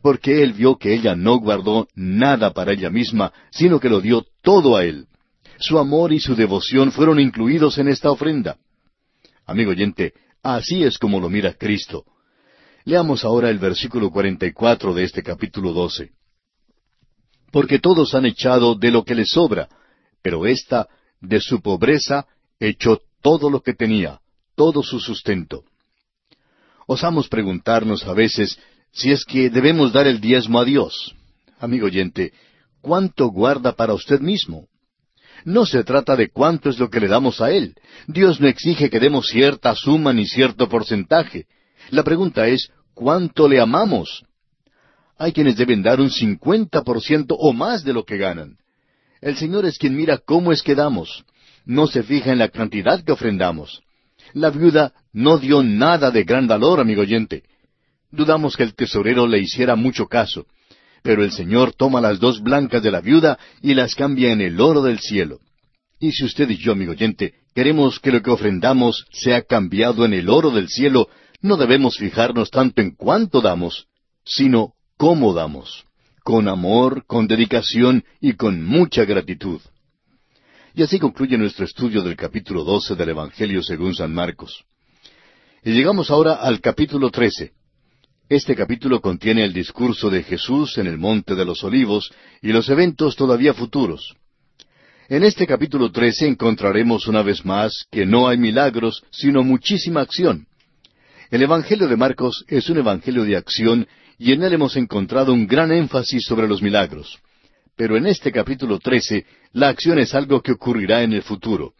[0.01, 4.25] Porque él vio que ella no guardó nada para ella misma, sino que lo dio
[4.41, 5.07] todo a él.
[5.59, 8.57] Su amor y su devoción fueron incluidos en esta ofrenda.
[9.45, 12.05] Amigo oyente, así es como lo mira Cristo.
[12.85, 16.11] Leamos ahora el versículo 44 de este capítulo 12.
[17.51, 19.67] Porque todos han echado de lo que les sobra,
[20.21, 20.87] pero ésta,
[21.21, 22.25] de su pobreza,
[22.59, 24.19] echó todo lo que tenía,
[24.55, 25.63] todo su sustento.
[26.87, 28.59] Osamos preguntarnos a veces
[28.91, 31.15] si es que debemos dar el diezmo a Dios.
[31.59, 32.33] Amigo oyente,
[32.81, 34.67] ¿cuánto guarda para usted mismo?
[35.45, 37.75] No se trata de cuánto es lo que le damos a Él.
[38.07, 41.45] Dios no exige que demos cierta suma ni cierto porcentaje.
[41.91, 44.23] La pregunta es, ¿cuánto le amamos?
[45.17, 48.57] Hay quienes deben dar un cincuenta por ciento o más de lo que ganan.
[49.21, 51.25] El Señor es quien mira cómo es que damos.
[51.65, 53.81] No se fija en la cantidad que ofrendamos.
[54.33, 57.43] La viuda no dio nada de gran valor, amigo oyente.
[58.11, 60.45] Dudamos que el tesorero le hiciera mucho caso.
[61.03, 64.59] Pero el Señor toma las dos blancas de la viuda y las cambia en el
[64.59, 65.39] oro del cielo.
[65.99, 70.13] Y si usted y yo, amigo oyente, queremos que lo que ofrendamos sea cambiado en
[70.13, 71.09] el oro del cielo,
[71.41, 73.87] no debemos fijarnos tanto en cuánto damos,
[74.23, 75.85] sino cómo damos,
[76.23, 79.61] con amor, con dedicación y con mucha gratitud.
[80.75, 84.63] Y así concluye nuestro estudio del capítulo 12 del Evangelio según San Marcos.
[85.63, 87.51] Y llegamos ahora al capítulo 13.
[88.29, 92.69] Este capítulo contiene el discurso de Jesús en el Monte de los Olivos y los
[92.69, 94.15] eventos todavía futuros.
[95.09, 100.45] En este capítulo 13 encontraremos una vez más que no hay milagros, sino muchísima acción.
[101.31, 103.87] El Evangelio de Marcos es un Evangelio de acción
[104.19, 107.17] y en él hemos encontrado un gran énfasis sobre los milagros.
[107.75, 111.73] Pero en este capítulo 13 la acción es algo que ocurrirá en el futuro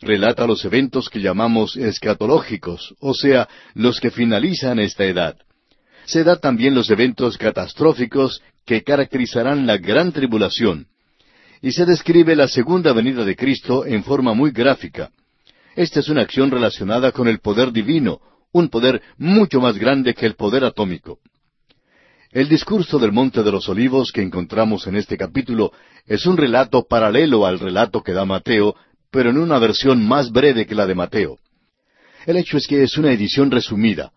[0.00, 5.38] relata los eventos que llamamos escatológicos, o sea, los que finalizan esta edad
[6.06, 10.86] se da también los eventos catastróficos que caracterizarán la gran tribulación.
[11.62, 15.10] Y se describe la segunda venida de Cristo en forma muy gráfica.
[15.74, 18.20] Esta es una acción relacionada con el poder divino,
[18.52, 21.18] un poder mucho más grande que el poder atómico.
[22.34, 25.70] El discurso del Monte de los Olivos que encontramos en este capítulo
[26.04, 28.74] es un relato paralelo al relato que da Mateo,
[29.12, 31.38] pero en una versión más breve que la de Mateo.
[32.26, 34.12] El hecho es que es una edición resumida,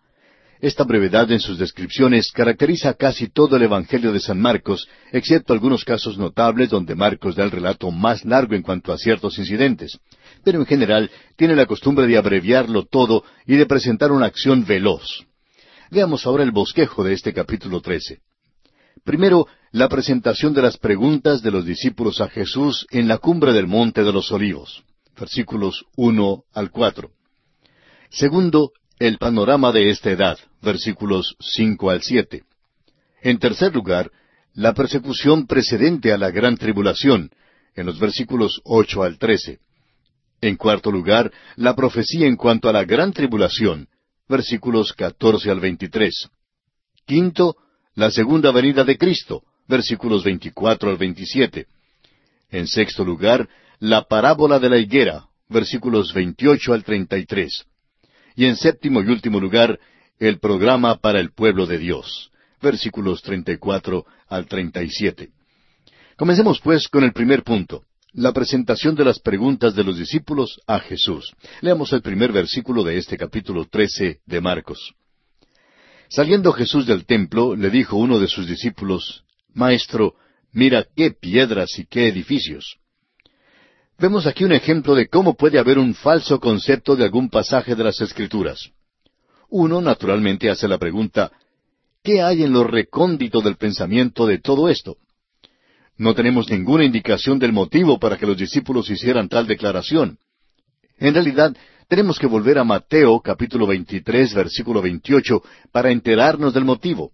[0.60, 5.84] esta brevedad en sus descripciones caracteriza casi todo el Evangelio de San Marcos, excepto algunos
[5.84, 10.00] casos notables donde Marcos da el relato más largo en cuanto a ciertos incidentes.
[10.42, 15.27] Pero en general tiene la costumbre de abreviarlo todo y de presentar una acción veloz.
[15.90, 18.20] Veamos ahora el bosquejo de este capítulo 13.
[19.04, 23.66] Primero, la presentación de las preguntas de los discípulos a Jesús en la cumbre del
[23.66, 24.84] Monte de los Olivos.
[25.18, 27.10] Versículos 1 al 4.
[28.10, 32.44] Segundo, el panorama de esta edad, versículos cinco al siete.
[33.22, 34.10] En tercer lugar,
[34.52, 37.30] la persecución precedente a la gran tribulación,
[37.74, 39.60] en los versículos ocho al trece.
[40.40, 43.88] En cuarto lugar, la profecía en cuanto a la gran tribulación,
[44.28, 46.28] versículos catorce al veintitrés.
[47.06, 47.56] Quinto,
[47.94, 51.66] la segunda venida de Cristo, versículos veinticuatro al veintisiete.
[52.50, 53.48] En sexto lugar,
[53.80, 57.64] la parábola de la higuera, versículos veintiocho al treinta y tres.
[58.36, 59.78] Y en séptimo y último lugar,
[60.18, 62.30] el programa para el pueblo de Dios.
[62.60, 65.30] Versículos 34 al 37.
[66.16, 70.80] Comencemos pues con el primer punto, la presentación de las preguntas de los discípulos a
[70.80, 71.34] Jesús.
[71.60, 74.94] Leamos el primer versículo de este capítulo 13 de Marcos.
[76.08, 80.14] Saliendo Jesús del templo, le dijo uno de sus discípulos, Maestro,
[80.52, 82.78] mira qué piedras y qué edificios.
[83.98, 87.84] Vemos aquí un ejemplo de cómo puede haber un falso concepto de algún pasaje de
[87.84, 88.70] las Escrituras.
[89.50, 91.32] Uno naturalmente hace la pregunta,
[92.02, 94.96] ¿qué hay en lo recóndito del pensamiento de todo esto?
[95.98, 100.18] No tenemos ninguna indicación del motivo para que los discípulos hicieran tal declaración.
[100.96, 101.56] En realidad,
[101.88, 107.10] tenemos que volver a Mateo capítulo 23 versículo 28 para enterarnos del motivo.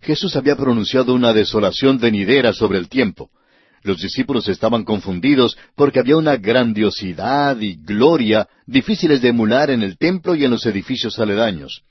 [0.00, 3.30] Jesús había pronunciado una desolación venidera sobre el tiempo.
[3.82, 9.98] Los discípulos estaban confundidos porque había una grandiosidad y gloria difíciles de emular en el
[9.98, 11.82] templo y en los edificios aledaños.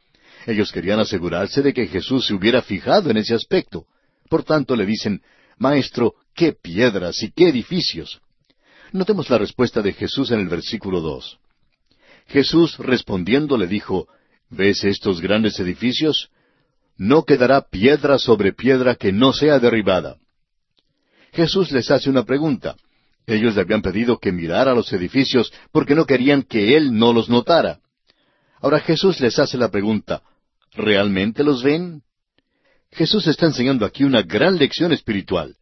[0.47, 3.85] Ellos querían asegurarse de que Jesús se hubiera fijado en ese aspecto.
[4.27, 5.21] Por tanto le dicen,
[5.58, 8.22] Maestro, qué piedras y qué edificios.
[8.91, 11.39] Notemos la respuesta de Jesús en el versículo dos.
[12.28, 14.08] Jesús respondiendo le dijo,
[14.50, 16.30] ¿Ves estos grandes edificios?
[16.98, 20.18] no quedará piedra sobre piedra que no sea derribada.
[21.34, 22.76] Jesús les hace una pregunta.
[23.28, 27.28] Ellos le habían pedido que mirara los edificios porque no querían que Él no los
[27.28, 27.80] notara.
[28.62, 30.22] Ahora Jesús les hace la pregunta,
[30.74, 32.02] ¿realmente los ven?
[32.95, 35.55] Jesús está enseñando aquí una gran lección espiritual.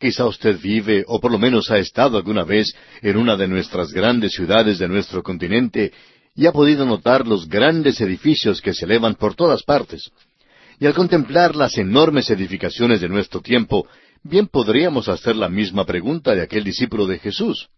[0.00, 3.92] Quizá usted vive, o por lo menos ha estado alguna vez, en una de nuestras
[3.92, 5.92] grandes ciudades de nuestro continente
[6.34, 10.10] y ha podido notar los grandes edificios que se elevan por todas partes.
[10.78, 13.86] Y al contemplar las enormes edificaciones de nuestro tiempo,
[14.22, 17.68] bien podríamos hacer la misma pregunta de aquel discípulo de Jesús.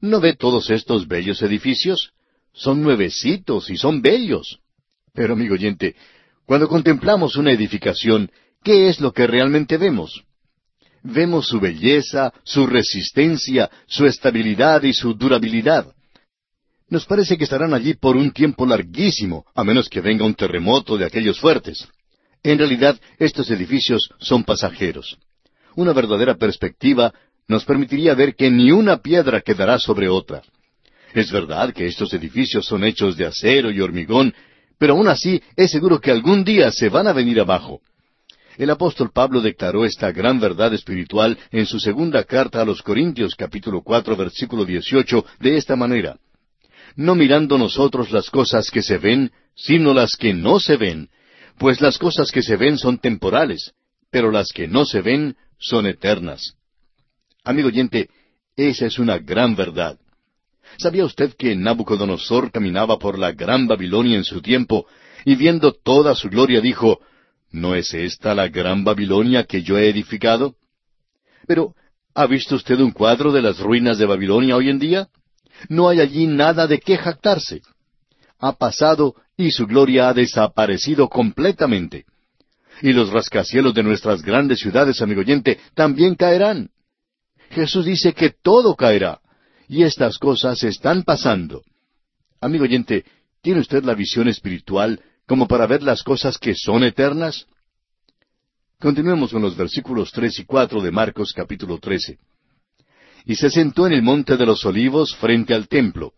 [0.00, 2.12] ¿No ve todos estos bellos edificios?
[2.52, 4.60] Son nuevecitos y son bellos.
[5.14, 5.96] Pero, amigo oyente,
[6.50, 8.28] cuando contemplamos una edificación,
[8.64, 10.24] ¿qué es lo que realmente vemos?
[11.04, 15.94] Vemos su belleza, su resistencia, su estabilidad y su durabilidad
[16.88, 20.98] nos parece que estarán allí por un tiempo larguísimo, a menos que venga un terremoto
[20.98, 21.86] de aquellos fuertes.
[22.42, 25.16] En realidad, estos edificios son pasajeros.
[25.76, 27.14] Una verdadera perspectiva
[27.46, 30.42] nos permitiría ver que ni una piedra quedará sobre otra.
[31.14, 34.34] Es verdad que estos edificios son hechos de acero y hormigón,
[34.80, 37.80] pero aún así es seguro que algún día se van a venir abajo.
[38.58, 43.36] El apóstol Pablo declaró esta gran verdad espiritual en su segunda carta a los Corintios
[43.36, 46.16] capítulo cuatro versículo dieciocho de esta manera
[46.96, 51.08] no mirando nosotros las cosas que se ven, sino las que no se ven,
[51.58, 53.72] pues las cosas que se ven son temporales,
[54.10, 56.54] pero las que no se ven son eternas.
[57.44, 58.08] Amigo oyente,
[58.56, 59.98] esa es una gran verdad.
[60.78, 64.86] ¿Sabía usted que Nabucodonosor caminaba por la gran Babilonia en su tiempo
[65.24, 67.00] y viendo toda su gloria dijo,
[67.50, 70.54] ¿no es esta la gran Babilonia que yo he edificado?
[71.46, 71.74] Pero,
[72.14, 75.08] ¿ha visto usted un cuadro de las ruinas de Babilonia hoy en día?
[75.68, 77.60] No hay allí nada de qué jactarse.
[78.38, 82.04] Ha pasado y su gloria ha desaparecido completamente.
[82.82, 86.70] Y los rascacielos de nuestras grandes ciudades, amigo oyente, también caerán.
[87.50, 89.20] Jesús dice que todo caerá.
[89.70, 91.62] Y estas cosas están pasando.
[92.40, 93.04] Amigo oyente,
[93.40, 97.46] ¿tiene usted la visión espiritual como para ver las cosas que son eternas?
[98.80, 102.18] Continuemos con los versículos tres y cuatro de Marcos capítulo trece
[103.24, 106.14] y se sentó en el monte de los olivos frente al templo.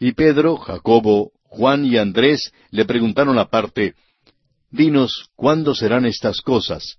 [0.00, 3.96] Y Pedro, Jacobo, Juan y Andrés le preguntaron aparte,
[4.70, 6.96] Dinos, ¿cuándo serán estas cosas?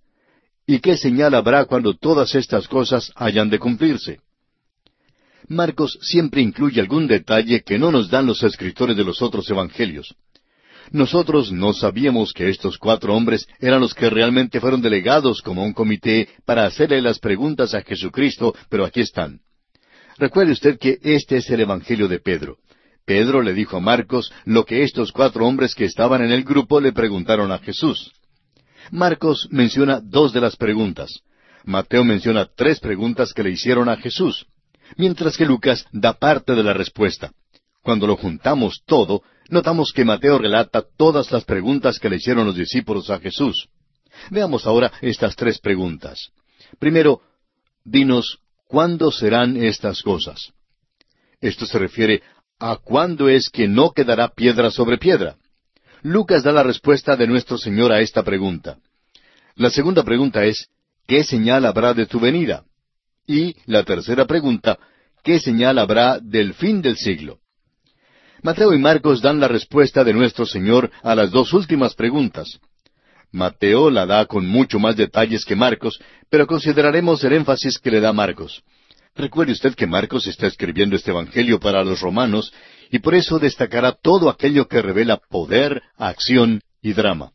[0.68, 4.20] ¿Y qué señal habrá cuando todas estas cosas hayan de cumplirse?
[5.50, 10.16] Marcos siempre incluye algún detalle que no nos dan los escritores de los otros evangelios.
[10.92, 15.74] Nosotros no sabíamos que estos cuatro hombres eran los que realmente fueron delegados como un
[15.74, 19.40] comité para hacerle las preguntas a Jesucristo, pero aquí están.
[20.18, 22.58] Recuerde usted que este es el Evangelio de Pedro.
[23.06, 26.80] Pedro le dijo a Marcos lo que estos cuatro hombres que estaban en el grupo
[26.80, 28.12] le preguntaron a Jesús.
[28.92, 31.22] Marcos menciona dos de las preguntas.
[31.66, 34.46] Mateo menciona tres preguntas que le hicieron a Jesús,
[34.98, 37.32] mientras que Lucas da parte de la respuesta.
[37.82, 42.56] Cuando lo juntamos todo, notamos que Mateo relata todas las preguntas que le hicieron los
[42.56, 43.70] discípulos a Jesús.
[44.30, 46.32] Veamos ahora estas tres preguntas.
[46.78, 47.22] Primero,
[47.84, 50.52] dinos, ¿cuándo serán estas cosas?
[51.42, 52.22] Esto se refiere
[52.60, 55.38] a cuándo es que no quedará piedra sobre piedra.
[56.02, 58.78] Lucas da la respuesta de nuestro Señor a esta pregunta.
[59.56, 60.70] La segunda pregunta es,
[61.08, 62.64] ¿qué señal habrá de tu venida?
[63.30, 64.80] Y la tercera pregunta,
[65.24, 67.38] ¿qué señal habrá del fin del siglo?
[68.42, 72.60] Mateo y Marcos dan la respuesta de nuestro Señor a las dos últimas preguntas.
[73.32, 78.00] Mateo la da con mucho más detalles que Marcos, pero consideraremos el énfasis que le
[78.00, 78.64] da Marcos.
[79.16, 82.52] Recuerde usted que Marcos está escribiendo este Evangelio para los romanos,
[82.90, 87.32] y por eso destacará todo aquello que revela poder, acción y drama.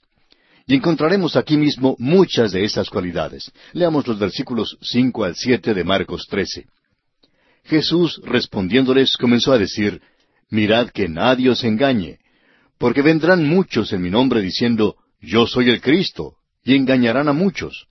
[0.66, 3.52] Y encontraremos aquí mismo muchas de esas cualidades.
[3.72, 6.66] Leamos los versículos cinco al siete de Marcos trece.
[7.64, 10.00] Jesús respondiéndoles comenzó a decir,
[10.50, 12.18] Mirad que nadie os engañe,
[12.78, 17.86] porque vendrán muchos en mi nombre diciendo, Yo soy el Cristo, y engañarán a muchos.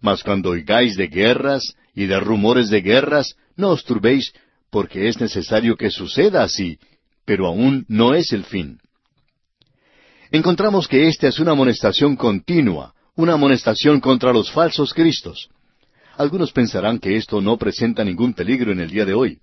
[0.00, 4.32] Mas cuando oigáis de guerras y de rumores de guerras, no os turbéis,
[4.70, 6.78] porque es necesario que suceda así,
[7.24, 8.80] pero aún no es el fin.
[10.32, 15.48] Encontramos que esta es una amonestación continua, una amonestación contra los falsos cristos.
[16.16, 19.38] Algunos pensarán que esto no presenta ningún peligro en el día de hoy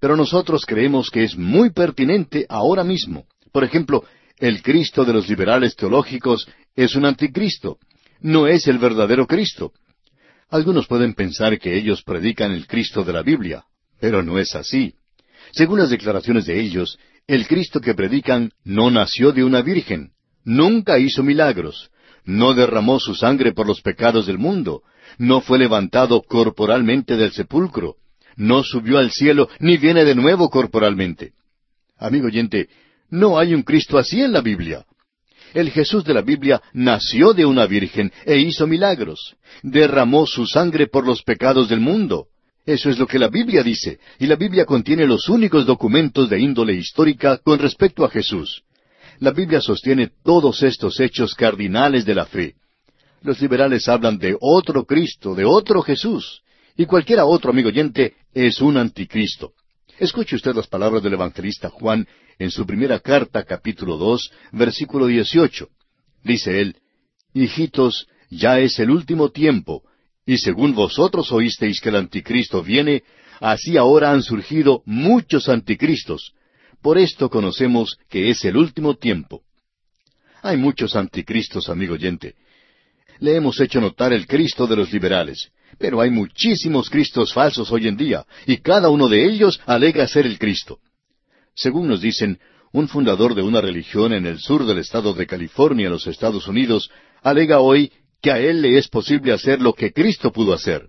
[0.00, 3.26] pero nosotros creemos que es muy pertinente ahora mismo.
[3.52, 4.04] Por ejemplo,
[4.38, 7.78] el Cristo de los liberales teológicos es un anticristo,
[8.20, 9.72] no es el verdadero Cristo.
[10.48, 13.64] Algunos pueden pensar que ellos predican el Cristo de la Biblia,
[13.98, 14.94] pero no es así.
[15.52, 20.12] Según las declaraciones de ellos, el Cristo que predican no nació de una virgen,
[20.46, 21.90] nunca hizo milagros,
[22.24, 24.82] no derramó su sangre por los pecados del mundo,
[25.18, 27.96] no fue levantado corporalmente del sepulcro,
[28.36, 31.32] no subió al cielo, ni viene de nuevo corporalmente.
[31.98, 32.68] Amigo oyente,
[33.10, 34.84] no hay un Cristo así en la Biblia.
[35.54, 39.36] El Jesús de la Biblia nació de una virgen e hizo milagros.
[39.62, 42.26] Derramó su sangre por los pecados del mundo.
[42.66, 46.40] Eso es lo que la Biblia dice, y la Biblia contiene los únicos documentos de
[46.40, 48.64] índole histórica con respecto a Jesús.
[49.18, 52.54] La Biblia sostiene todos estos hechos cardinales de la fe.
[53.22, 56.42] Los liberales hablan de otro Cristo, de otro Jesús,
[56.76, 59.52] y cualquiera otro amigo oyente es un anticristo.
[59.98, 62.06] Escuche usted las palabras del evangelista Juan
[62.38, 65.68] en su primera carta, capítulo dos, versículo dieciocho.
[66.22, 66.76] Dice él,
[67.32, 69.82] Hijitos, ya es el último tiempo,
[70.26, 73.04] y según vosotros oísteis que el anticristo viene,
[73.40, 76.34] así ahora han surgido muchos anticristos.
[76.86, 79.42] Por esto conocemos que es el último tiempo.
[80.40, 82.36] Hay muchos anticristos, amigo oyente.
[83.18, 87.88] Le hemos hecho notar el Cristo de los liberales, pero hay muchísimos Cristos falsos hoy
[87.88, 90.78] en día, y cada uno de ellos alega ser el Cristo.
[91.56, 92.38] Según nos dicen,
[92.70, 96.46] un fundador de una religión en el sur del estado de California, en los Estados
[96.46, 96.88] Unidos,
[97.20, 97.90] alega hoy
[98.22, 100.86] que a él le es posible hacer lo que Cristo pudo hacer.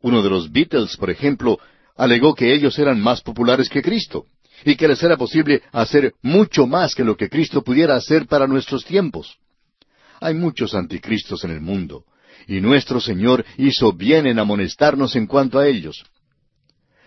[0.00, 1.58] Uno de los Beatles, por ejemplo,
[1.96, 4.26] alegó que ellos eran más populares que Cristo,
[4.64, 8.46] y que les era posible hacer mucho más que lo que Cristo pudiera hacer para
[8.46, 9.36] nuestros tiempos.
[10.20, 12.04] Hay muchos anticristos en el mundo,
[12.46, 16.04] y nuestro Señor hizo bien en amonestarnos en cuanto a ellos.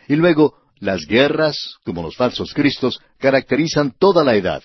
[0.08, 4.64] Y luego, las guerras, como los falsos cristos, caracterizan toda la edad.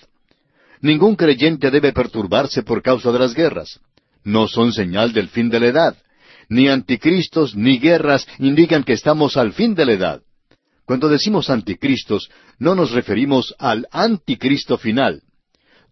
[0.81, 3.81] Ningún creyente debe perturbarse por causa de las guerras.
[4.25, 5.97] No son señal del fin de la edad.
[6.49, 10.23] Ni anticristos ni guerras indican que estamos al fin de la edad.
[10.85, 12.29] Cuando decimos anticristos,
[12.61, 15.23] no nos referimos al anticristo final.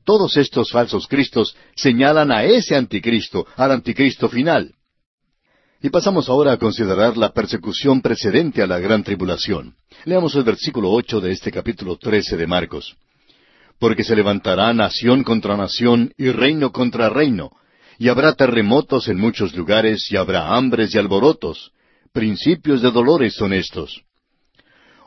[0.05, 4.75] Todos estos falsos cristos señalan a ese anticristo, al anticristo final.
[5.83, 9.77] Y pasamos ahora a considerar la persecución precedente a la gran tribulación.
[10.05, 12.97] Leamos el versículo ocho de este capítulo trece de Marcos.
[13.79, 17.53] Porque se levantará nación contra nación y reino contra reino,
[17.99, 21.71] y habrá terremotos en muchos lugares, y habrá hambres y alborotos.
[22.13, 24.03] Principios de dolores son estos.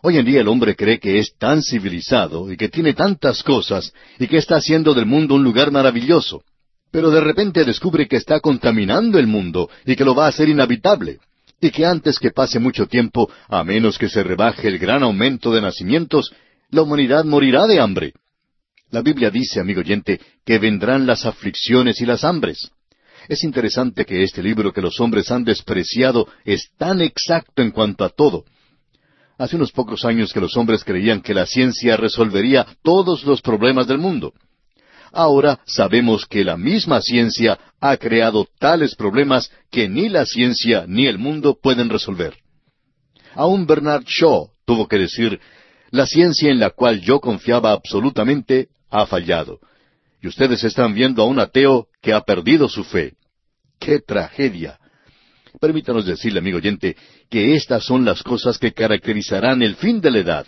[0.03, 3.93] Hoy en día el hombre cree que es tan civilizado y que tiene tantas cosas
[4.19, 6.43] y que está haciendo del mundo un lugar maravilloso
[6.91, 10.49] pero de repente descubre que está contaminando el mundo y que lo va a hacer
[10.49, 11.19] inhabitable,
[11.61, 15.51] y que antes que pase mucho tiempo, a menos que se rebaje el gran aumento
[15.53, 16.33] de nacimientos,
[16.69, 18.13] la humanidad morirá de hambre.
[18.89, 22.69] La Biblia dice, amigo oyente, que vendrán las aflicciones y las hambres.
[23.29, 28.03] Es interesante que este libro que los hombres han despreciado es tan exacto en cuanto
[28.03, 28.43] a todo.
[29.41, 33.87] Hace unos pocos años que los hombres creían que la ciencia resolvería todos los problemas
[33.87, 34.35] del mundo.
[35.11, 41.07] Ahora sabemos que la misma ciencia ha creado tales problemas que ni la ciencia ni
[41.07, 42.35] el mundo pueden resolver.
[43.33, 45.39] Aún Bernard Shaw tuvo que decir,
[45.89, 49.59] la ciencia en la cual yo confiaba absolutamente ha fallado.
[50.21, 53.15] Y ustedes están viendo a un ateo que ha perdido su fe.
[53.79, 54.80] ¡Qué tragedia!
[55.59, 56.95] Permítanos decirle, amigo oyente,
[57.29, 60.45] que estas son las cosas que caracterizarán el fin de la edad.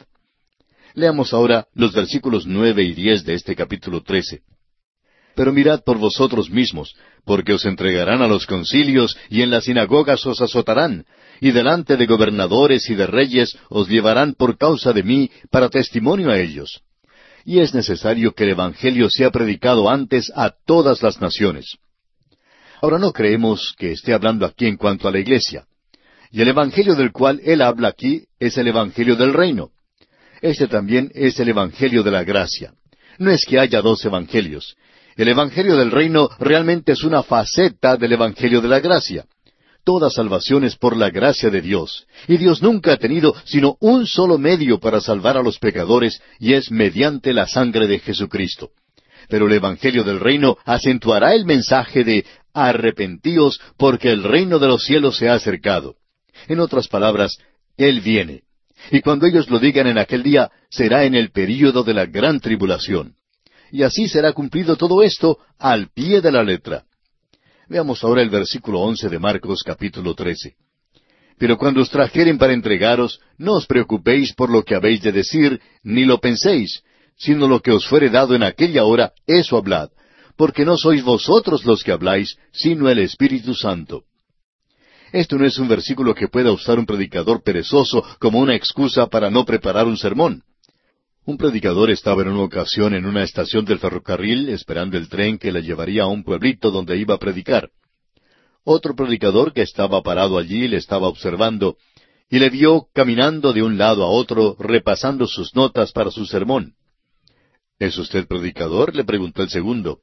[0.95, 4.41] Leamos ahora los versículos nueve y diez de este capítulo trece.
[5.36, 6.95] Pero mirad por vosotros mismos,
[7.26, 11.06] porque os entregarán a los concilios y en las sinagogas os azotarán,
[11.41, 16.30] y delante de gobernadores y de reyes os llevarán por causa de mí para testimonio
[16.30, 16.82] a ellos.
[17.45, 21.78] Y es necesario que el Evangelio sea predicado antes a todas las naciones.
[22.84, 25.65] Ahora no creemos que esté hablando aquí en cuanto a la iglesia.
[26.31, 29.69] Y el Evangelio del cual él habla aquí es el Evangelio del reino.
[30.41, 32.73] Este también es el Evangelio de la gracia.
[33.19, 34.75] No es que haya dos Evangelios.
[35.15, 39.27] El Evangelio del Reino realmente es una faceta del Evangelio de la gracia.
[39.86, 44.05] Toda salvación es por la gracia de Dios, y Dios nunca ha tenido sino un
[44.07, 48.71] solo medio para salvar a los pecadores, y es mediante la sangre de Jesucristo.
[49.34, 52.23] Pero el Evangelio del Reino acentuará el mensaje de
[52.53, 55.95] arrepentíos porque el reino de los cielos se ha acercado.
[56.47, 57.39] En otras palabras,
[57.75, 58.43] Él viene.
[58.91, 62.41] Y cuando ellos lo digan en aquel día, será en el período de la gran
[62.41, 63.15] tribulación.
[63.71, 66.84] Y así será cumplido todo esto al pie de la letra.
[67.67, 70.57] Veamos ahora el versículo once de Marcos capítulo trece.
[71.39, 75.59] Pero cuando os trajeren para entregaros, no os preocupéis por lo que habéis de decir,
[75.81, 76.84] ni lo penséis,
[77.18, 79.89] sino lo que os fuere dado en aquella hora, eso hablad,
[80.36, 84.03] porque no sois vosotros los que habláis, sino el Espíritu Santo.
[85.11, 89.30] Esto no es un versículo que pueda usar un predicador perezoso como una excusa para
[89.30, 90.41] no preparar un sermón.
[91.26, 95.51] Un predicador estaba en una ocasión en una estación del ferrocarril esperando el tren que
[95.51, 97.70] le llevaría a un pueblito donde iba a predicar.
[98.66, 101.78] Otro predicador que estaba parado allí le estaba observando
[102.30, 106.74] y le vio caminando de un lado a otro repasando sus notas para su sermón.
[107.84, 108.95] ¿Es usted predicador?
[108.95, 109.99] le preguntó el segundo.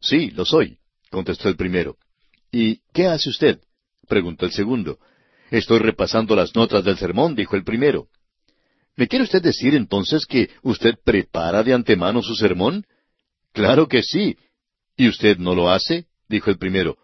[0.00, 0.78] Sí, lo soy,
[1.12, 1.96] contestó el primero.
[2.50, 3.60] ¿Y qué hace usted?
[4.08, 4.98] preguntó el segundo.
[5.52, 8.08] Estoy repasando las notas del sermón, dijo el primero.
[8.96, 12.84] ¿Me quiere usted decir entonces que usted prepara de antemano su sermón?
[13.52, 14.36] Claro que sí.
[14.96, 16.06] ¿Y usted no lo hace?
[16.28, 16.98] dijo el primero.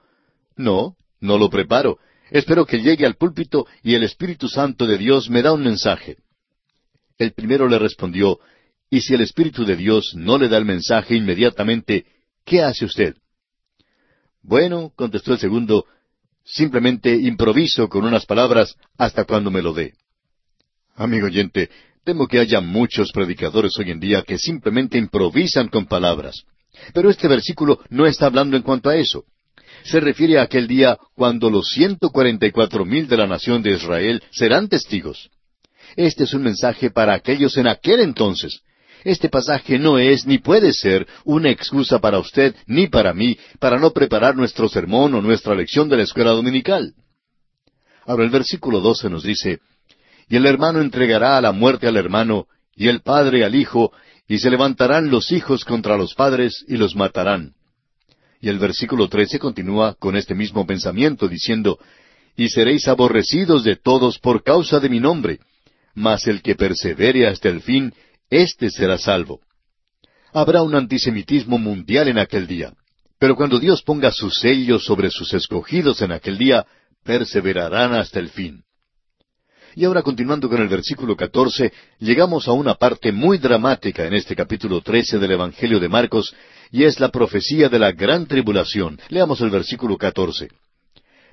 [0.57, 2.01] No, no lo preparo.
[2.33, 6.17] Espero que llegue al púlpito y el Espíritu Santo de Dios me da un mensaje.
[7.17, 8.41] El primero le respondió,
[8.91, 12.07] ¿Y si el Espíritu de Dios no le da el mensaje inmediatamente,
[12.45, 13.17] qué hace usted?
[14.43, 15.87] Bueno, contestó el segundo,
[16.45, 19.95] simplemente improviso con unas palabras hasta cuando me lo dé.
[20.95, 21.69] Amigo oyente,
[22.05, 26.45] temo que haya muchos predicadores hoy en día que simplemente improvisan con palabras.
[26.95, 29.25] Pero este versículo no está hablando en cuanto a eso.
[29.83, 33.63] Se refiere a aquel día cuando los ciento cuarenta y cuatro mil de la nación
[33.63, 35.31] de Israel serán testigos.
[35.97, 38.61] Este es un mensaje para aquellos en aquel entonces.
[39.07, 43.79] Este pasaje no es ni puede ser una excusa para usted ni para mí para
[43.79, 46.93] no preparar nuestro sermón o nuestra lección de la escuela dominical.
[48.05, 49.61] Ahora el versículo doce nos dice,
[50.29, 53.93] y el hermano entregará a la muerte al hermano, y el padre al hijo,
[54.27, 57.53] y se levantarán los hijos contra los padres y los matarán.
[58.41, 61.79] Y el versículo trece continúa con este mismo pensamiento, diciendo,
[62.37, 65.39] Y seréis aborrecidos de todos por causa de mi nombre,
[65.95, 67.95] mas el que persevere hasta el fin,
[68.31, 69.41] éste será salvo.
[70.33, 72.73] Habrá un antisemitismo mundial en aquel día,
[73.19, 76.67] pero cuando Dios ponga su sello sobre sus escogidos en aquel día,
[77.05, 78.63] perseverarán hasta el fin.
[79.75, 84.35] Y ahora continuando con el versículo catorce, llegamos a una parte muy dramática en este
[84.35, 86.35] capítulo trece del Evangelio de Marcos,
[86.73, 88.99] y es la profecía de la gran tribulación.
[89.11, 90.49] Leamos el versículo catorce.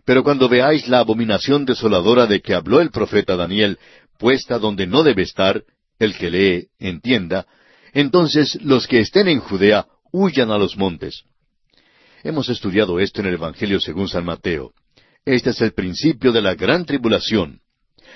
[0.05, 3.79] Pero cuando veáis la abominación desoladora de que habló el profeta Daniel,
[4.19, 5.63] puesta donde no debe estar,
[5.99, 7.45] el que lee, entienda,
[7.93, 11.23] entonces los que estén en Judea huyan a los montes.
[12.23, 14.73] Hemos estudiado esto en el Evangelio según San Mateo.
[15.25, 17.59] Este es el principio de la gran tribulación.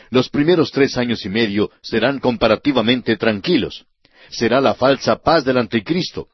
[0.09, 3.85] Los primeros tres años y medio serán comparativamente tranquilos.
[4.29, 6.27] Será la falsa paz del anticristo.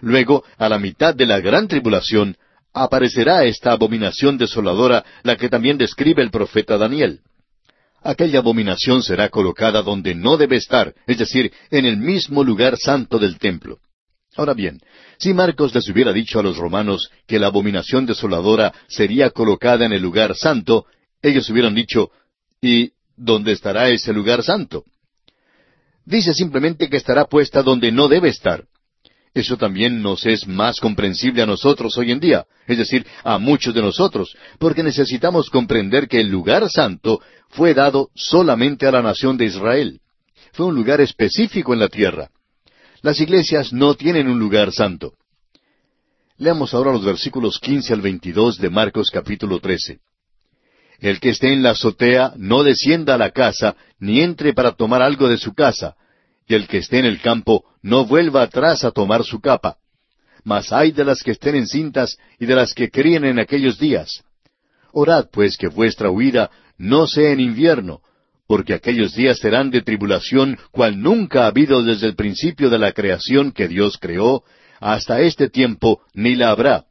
[0.00, 2.36] Luego, a la mitad de la gran tribulación,
[2.72, 7.20] aparecerá esta abominación desoladora, la que también describe el profeta Daniel.
[8.04, 13.18] Aquella abominación será colocada donde no debe estar, es decir, en el mismo lugar santo
[13.18, 13.78] del templo.
[14.36, 14.78] Ahora bien,
[15.18, 19.92] si Marcos les hubiera dicho a los romanos que la abominación desoladora sería colocada en
[19.94, 20.84] el lugar santo,
[21.22, 22.10] ellos hubieran dicho,
[22.60, 24.84] ¿y ¿dónde estará ese lugar santo?
[26.04, 28.66] Dice simplemente que estará puesta donde no debe estar.
[29.34, 33.74] Eso también nos es más comprensible a nosotros hoy en día, es decir, a muchos
[33.74, 39.36] de nosotros, porque necesitamos comprender que el lugar santo fue dado solamente a la nación
[39.36, 40.00] de Israel.
[40.52, 42.30] Fue un lugar específico en la tierra.
[43.02, 45.14] Las iglesias no tienen un lugar santo.
[46.38, 49.98] Leamos ahora los versículos quince al veintidós de Marcos capítulo trece.
[51.00, 55.02] El que esté en la azotea no descienda a la casa, ni entre para tomar
[55.02, 55.96] algo de su casa,
[56.46, 59.78] y el que esté en el campo no vuelva atrás a tomar su capa.
[60.42, 64.22] Mas hay de las que estén encintas y de las que críen en aquellos días.
[64.92, 68.00] Orad pues que vuestra huida no sea en invierno,
[68.46, 72.92] porque aquellos días serán de tribulación cual nunca ha habido desde el principio de la
[72.92, 74.44] creación que Dios creó,
[74.80, 76.84] hasta este tiempo ni la habrá.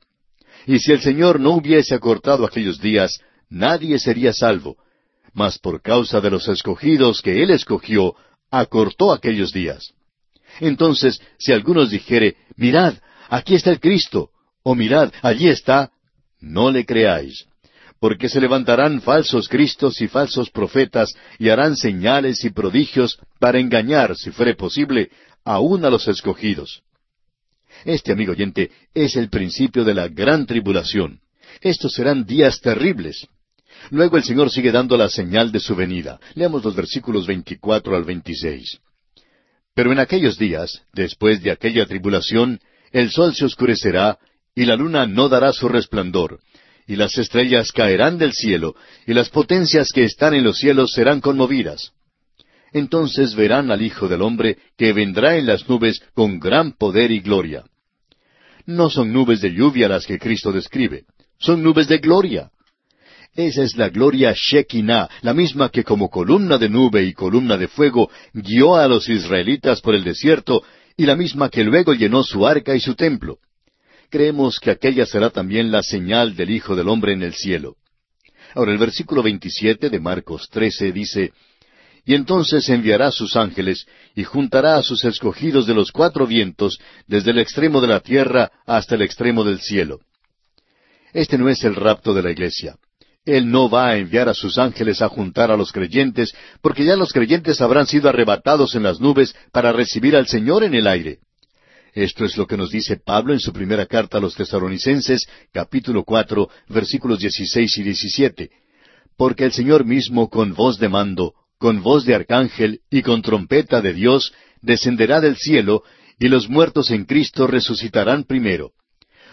[0.66, 4.78] Y si el Señor no hubiese acortado aquellos días, nadie sería salvo.
[5.34, 8.16] Mas por causa de los escogidos que Él escogió,
[8.54, 9.94] acortó aquellos días.
[10.60, 12.94] Entonces, si algunos dijere, mirad,
[13.28, 14.30] aquí está el Cristo,
[14.62, 15.92] o mirad, allí está,
[16.40, 17.46] no le creáis.
[18.00, 24.16] Porque se levantarán falsos Cristos y falsos profetas, y harán señales y prodigios para engañar,
[24.16, 25.10] si fuere posible,
[25.44, 26.84] aún a los escogidos.
[27.86, 31.22] Este, amigo oyente, es el principio de la gran tribulación.
[31.60, 33.28] Estos serán días terribles.
[33.90, 36.20] Luego el Señor sigue dando la señal de su venida.
[36.36, 38.80] Leamos los versículos 24 al 26.
[39.76, 42.60] Pero en aquellos días, después de aquella tribulación,
[42.92, 44.20] el sol se oscurecerá,
[44.56, 46.40] y la luna no dará su resplandor,
[46.88, 48.76] y las estrellas caerán del cielo,
[49.08, 51.92] y las potencias que están en los cielos serán conmovidas.
[52.72, 57.20] Entonces verán al Hijo del Hombre que vendrá en las nubes con gran poder y
[57.20, 57.64] gloria.
[58.66, 61.06] No son nubes de lluvia las que Cristo describe,
[61.40, 62.52] son nubes de gloria.
[63.36, 67.68] Esa es la gloria Shekinah, la misma que como columna de nube y columna de
[67.68, 70.64] fuego guió a los israelitas por el desierto
[70.96, 73.40] y la misma que luego llenó su arca y su templo.
[74.12, 77.78] Creemos que aquella será también la señal del Hijo del Hombre en el cielo.
[78.54, 81.34] Ahora el versículo 27 de Marcos 13 dice,
[82.06, 87.32] Y entonces enviará sus ángeles y juntará a sus escogidos de los cuatro vientos desde
[87.32, 90.02] el extremo de la tierra hasta el extremo del cielo.
[91.14, 92.76] Este no es el rapto de la iglesia.
[93.26, 96.96] Él no va a enviar a sus ángeles a juntar a los creyentes, porque ya
[96.98, 101.20] los creyentes habrán sido arrebatados en las nubes para recibir al Señor en el aire.
[101.94, 106.04] Esto es lo que nos dice Pablo en su primera carta a los tesaronicenses, capítulo
[106.04, 108.50] cuatro, versículos dieciséis y diecisiete.
[109.16, 113.80] Porque el Señor mismo con voz de mando, con voz de arcángel y con trompeta
[113.80, 115.84] de Dios, descenderá del cielo,
[116.20, 118.72] y los muertos en Cristo resucitarán primero.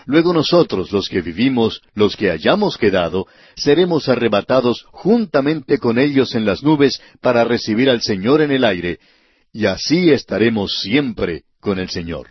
[0.07, 6.44] Luego nosotros, los que vivimos, los que hayamos quedado, seremos arrebatados juntamente con ellos en
[6.44, 8.98] las nubes para recibir al Señor en el aire,
[9.53, 12.28] y así estaremos siempre con el Señor.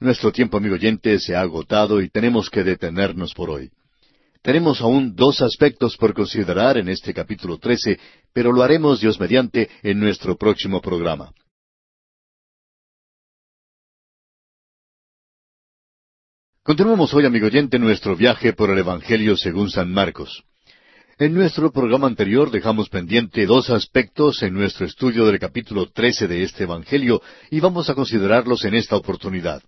[0.00, 3.70] Nuestro tiempo, amigo oyente, se ha agotado y tenemos que detenernos por hoy.
[4.42, 7.98] Tenemos aún dos aspectos por considerar en este capítulo 13,
[8.32, 11.32] pero lo haremos Dios mediante en nuestro próximo programa.
[16.64, 20.44] Continuamos hoy, amigo oyente, nuestro viaje por el Evangelio según San Marcos.
[21.18, 26.44] En nuestro programa anterior dejamos pendiente dos aspectos en nuestro estudio del capítulo 13 de
[26.44, 29.60] este Evangelio y vamos a considerarlos en esta oportunidad.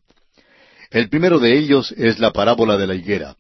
[0.92, 3.34] El primero de ellos es la parábola de la higuera.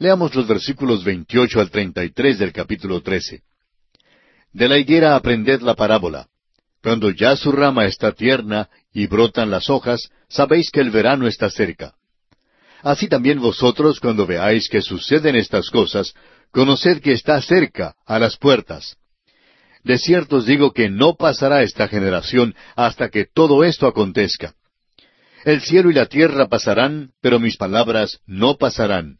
[0.00, 3.42] Leamos los versículos 28 al 33 del capítulo 13.
[4.52, 6.26] De la higuera aprended la parábola.
[6.82, 11.48] Cuando ya su rama está tierna y brotan las hojas, sabéis que el verano está
[11.48, 11.94] cerca.
[12.82, 16.14] Así también vosotros, cuando veáis que suceden estas cosas,
[16.52, 18.96] conoced que está cerca, a las puertas.
[19.84, 24.54] De cierto os digo que no pasará esta generación hasta que todo esto acontezca.
[25.44, 29.18] El cielo y la tierra pasarán, pero mis palabras no pasarán.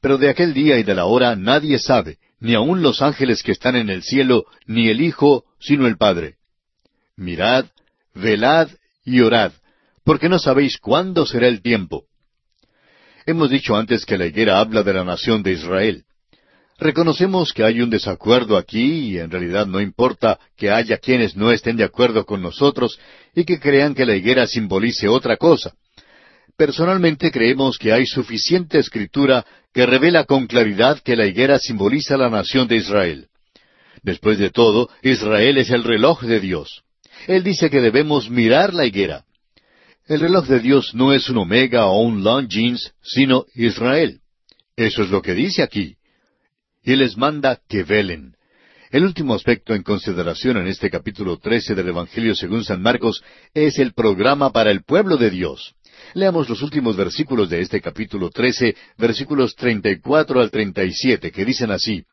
[0.00, 3.52] Pero de aquel día y de la hora nadie sabe, ni aun los ángeles que
[3.52, 6.36] están en el cielo, ni el Hijo, sino el Padre.
[7.16, 7.66] Mirad,
[8.14, 8.68] velad
[9.04, 9.52] y orad,
[10.04, 12.07] porque no sabéis cuándo será el tiempo.
[13.28, 16.04] Hemos dicho antes que la higuera habla de la nación de Israel.
[16.78, 21.52] Reconocemos que hay un desacuerdo aquí y en realidad no importa que haya quienes no
[21.52, 22.98] estén de acuerdo con nosotros
[23.34, 25.74] y que crean que la higuera simbolice otra cosa.
[26.56, 32.30] Personalmente creemos que hay suficiente escritura que revela con claridad que la higuera simboliza la
[32.30, 33.26] nación de Israel.
[34.02, 36.82] Después de todo, Israel es el reloj de Dios.
[37.26, 39.26] Él dice que debemos mirar la higuera.
[40.08, 44.20] El reloj de Dios no es un Omega o un Longines, sino Israel.
[44.74, 45.96] Eso es lo que dice aquí.
[46.82, 48.34] Y les manda que velen.
[48.90, 53.78] El último aspecto en consideración en este capítulo 13 del Evangelio según San Marcos es
[53.78, 55.74] el programa para el pueblo de Dios.
[56.14, 62.06] Leamos los últimos versículos de este capítulo 13, versículos 34 al 37, que dicen así.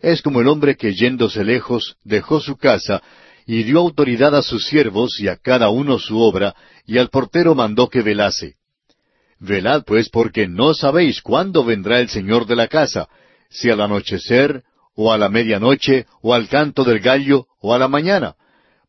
[0.00, 3.02] Es como el hombre que yéndose lejos dejó su casa
[3.48, 7.54] y dio autoridad a sus siervos y a cada uno su obra, y al portero
[7.54, 8.56] mandó que velase.
[9.40, 13.08] Velad pues porque no sabéis cuándo vendrá el Señor de la casa,
[13.48, 17.88] si al anochecer, o a la medianoche, o al canto del gallo, o a la
[17.88, 18.36] mañana,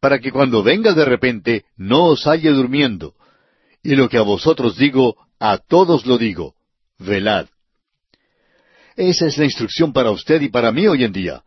[0.02, 3.14] para que cuando venga de repente no os halle durmiendo.
[3.82, 6.56] Y lo que a vosotros digo, a todos lo digo,
[6.98, 7.48] velad.
[8.98, 11.44] Esa es la instrucción para usted y para mí hoy en día.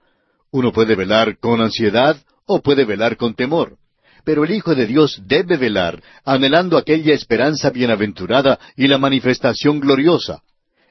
[0.51, 3.76] Uno puede velar con ansiedad o puede velar con temor.
[4.24, 10.43] Pero el Hijo de Dios debe velar, anhelando aquella esperanza bienaventurada y la manifestación gloriosa.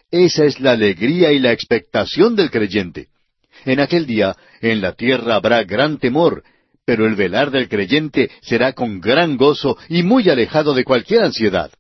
[0.10, 3.08] Esa es la alegría y la expectación del creyente.
[3.64, 6.44] En aquel día, en la tierra habrá gran temor,
[6.86, 11.72] pero el velar del creyente será con gran gozo y muy alejado de cualquier ansiedad.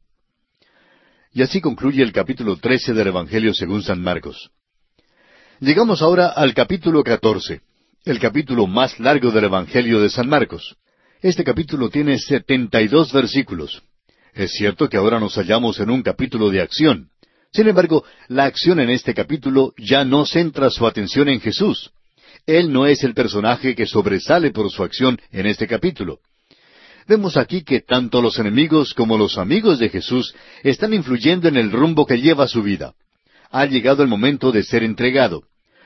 [1.34, 4.51] Y así concluye el capítulo trece del Evangelio según San Marcos.
[5.59, 7.61] Llegamos ahora al capítulo catorce
[8.04, 10.76] el capítulo más largo del Evangelio de San Marcos.
[11.22, 13.84] Este capítulo tiene setenta y dos versículos.
[14.34, 17.10] Es cierto que ahora nos hallamos en un capítulo de acción.
[17.54, 21.91] Sin embargo, la acción en este capítulo ya no centra su atención en Jesús.
[22.47, 26.22] Él no es el personaje que sobresale por su acción en este capítulo.
[27.08, 30.34] Vemos aquí que tanto los enemigos como los amigos de Jesús
[30.64, 32.95] están influyendo en el rumbo que lleva su vida.
[33.52, 35.43] Ha llegado el momento de ser entregado.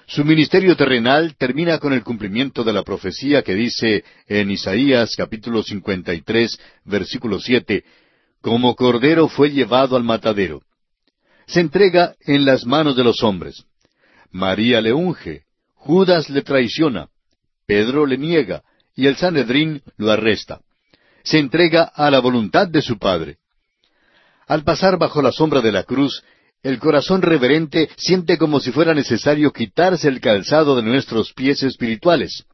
[0.07, 5.63] Su ministerio terrenal termina con el cumplimiento de la profecía que dice en Isaías capítulo
[5.63, 7.83] 53, versículo 7,
[8.39, 10.61] Como cordero fue llevado al matadero.
[11.47, 13.65] Se entrega en las manos de los hombres.
[14.31, 15.43] María le unge,
[15.73, 17.07] Judas le traiciona,
[17.65, 18.61] Pedro le niega,
[18.95, 20.61] y el Sanedrín lo arresta.
[21.23, 23.37] Se entrega a la voluntad de su Padre.
[24.47, 26.23] Al pasar bajo la sombra de la cruz,
[26.65, 32.45] el corazón reverente siente como si fuera necesario quitarse el calzado de nuestros pies espirituales.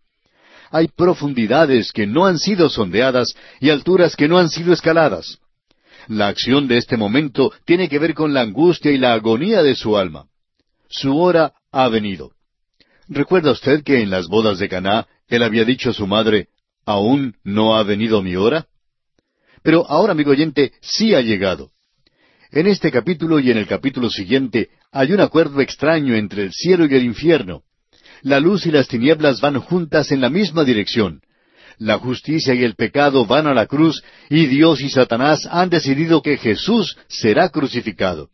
[0.69, 5.37] Hay profundidades que no han sido sondeadas y alturas que no han sido escaladas.
[6.09, 9.75] La acción de este momento tiene que ver con la angustia y la agonía de
[9.75, 10.25] su alma.
[10.89, 12.31] Su hora ha venido.
[13.07, 16.49] ¿Recuerda usted que en las bodas de Caná él había dicho a su madre,
[16.85, 18.67] ¿aún no ha venido mi hora?
[19.63, 21.69] Pero ahora, amigo oyente, sí ha llegado.
[22.53, 26.85] En este capítulo y en el capítulo siguiente hay un acuerdo extraño entre el cielo
[26.85, 27.63] y el infierno.
[28.23, 31.21] La luz y las tinieblas van juntas en la misma dirección.
[31.77, 36.21] La justicia y el pecado van a la cruz y Dios y Satanás han decidido
[36.21, 38.29] que Jesús será crucificado.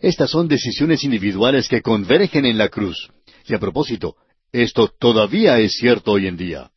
[0.00, 3.08] Estas son decisiones individuales que convergen en la cruz.
[3.48, 4.16] Y a propósito,
[4.52, 6.70] esto todavía es cierto hoy en día.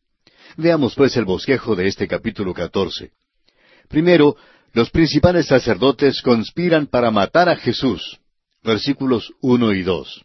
[0.56, 3.10] Veamos pues el bosquejo de este capítulo catorce.
[3.88, 4.36] Primero,
[4.74, 8.18] los principales sacerdotes conspiran para matar a Jesús.
[8.62, 10.24] Versículos uno y dos.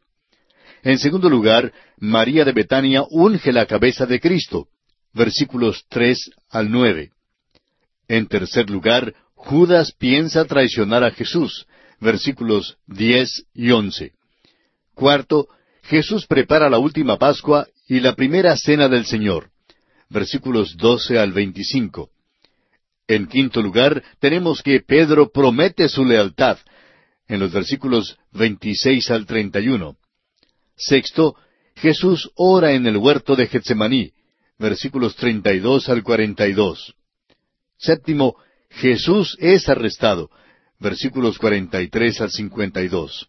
[0.82, 4.68] En segundo lugar, María de Betania unge la cabeza de Cristo.
[5.14, 7.12] Versículos tres al nueve.
[8.08, 11.68] En tercer lugar, Judas piensa traicionar a Jesús.
[12.00, 14.14] Versículos diez y once.
[14.95, 15.47] Cuarto,
[15.84, 19.52] Jesús prepara la última Pascua y la primera cena del Señor.
[20.10, 22.10] Versículos doce al veinticinco.
[23.10, 26.60] En quinto lugar, tenemos que Pedro promete su lealtad,
[27.28, 29.97] en los versículos 26 al 31.
[30.78, 31.36] Sexto,
[31.76, 34.12] Jesús ora en el huerto de Getsemaní,
[34.60, 36.93] versículos 32 al 42.
[37.80, 38.36] Séptimo,
[38.70, 40.30] Jesús es arrestado,
[40.80, 43.28] versículos 43 al 52.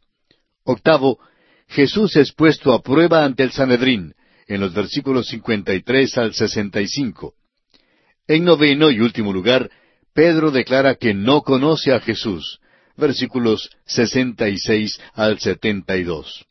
[0.64, 1.20] Octavo,
[1.68, 4.12] Jesús es puesto a prueba ante el Sanedrín,
[4.47, 7.35] en los versículos 53 al 65.
[8.31, 9.68] En noveno y último lugar,
[10.14, 12.61] Pedro declara que no conoce a Jesús.
[12.97, 16.47] Versículos 66 al 72.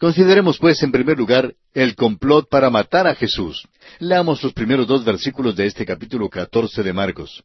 [0.00, 3.68] Consideremos pues en primer lugar el complot para matar a Jesús.
[3.98, 7.44] Leamos los primeros dos versículos de este capítulo catorce de Marcos.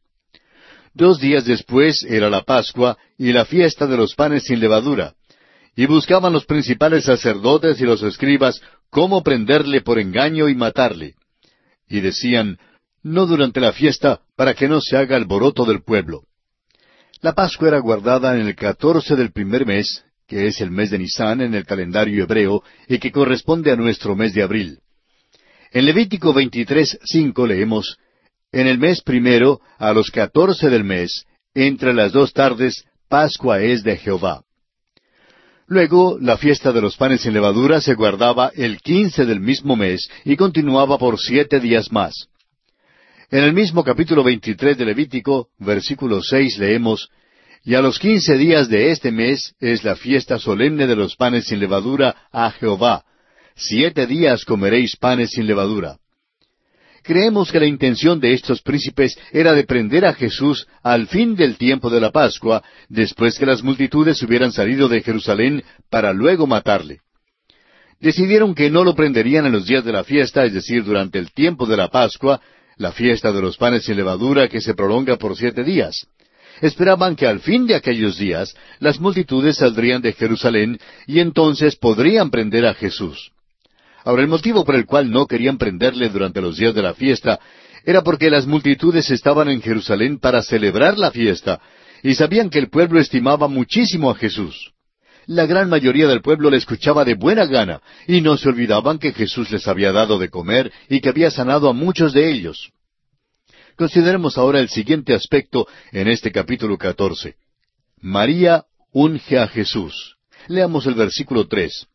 [0.94, 5.16] Dos días después era la Pascua y la fiesta de los panes sin levadura,
[5.76, 11.16] y buscaban los principales sacerdotes y los escribas cómo prenderle por engaño y matarle.
[11.90, 12.58] Y decían,
[13.04, 16.24] no durante la fiesta, para que no se haga alboroto del pueblo.
[17.22, 21.00] La Pascua era guardada en el catorce del primer mes, que es el mes de
[21.00, 24.80] Nisan en el calendario hebreo y que corresponde a nuestro mes de abril.
[25.72, 27.98] En Levítico 23, cinco leemos,
[28.52, 33.84] En el mes primero, a los catorce del mes, entre las dos tardes, Pascua es
[33.84, 34.44] de Jehová.
[35.68, 40.10] Luego, la fiesta de los panes sin levadura se guardaba el quince del mismo mes
[40.26, 42.28] y continuaba por siete días más.
[43.34, 47.10] En el mismo capítulo 23 de Levítico, versículo 6, leemos,
[47.64, 51.46] Y a los quince días de este mes es la fiesta solemne de los panes
[51.46, 53.04] sin levadura a Jehová.
[53.56, 55.98] Siete días comeréis panes sin levadura.
[57.02, 61.58] Creemos que la intención de estos príncipes era de prender a Jesús al fin del
[61.58, 67.00] tiempo de la Pascua, después que las multitudes hubieran salido de Jerusalén para luego matarle.
[68.00, 71.32] Decidieron que no lo prenderían en los días de la fiesta, es decir, durante el
[71.32, 72.40] tiempo de la Pascua,
[72.78, 76.08] la fiesta de los panes sin levadura que se prolonga por siete días.
[76.62, 82.30] Esperaban que al fin de aquellos días las multitudes saldrían de Jerusalén y entonces podrían
[82.30, 83.32] prender a Jesús.
[84.04, 87.40] Ahora el motivo por el cual no querían prenderle durante los días de la fiesta
[87.86, 91.60] era porque las multitudes estaban en Jerusalén para celebrar la fiesta
[92.02, 94.73] y sabían que el pueblo estimaba muchísimo a Jesús.
[95.26, 99.14] La gran mayoría del pueblo le escuchaba de buena gana, y no se olvidaban que
[99.14, 102.72] Jesús les había dado de comer y que había sanado a muchos de ellos.
[103.78, 107.36] Consideremos ahora el siguiente aspecto en este capítulo catorce.
[108.02, 110.18] María unge a Jesús.
[110.48, 111.88] Leamos el versículo tres.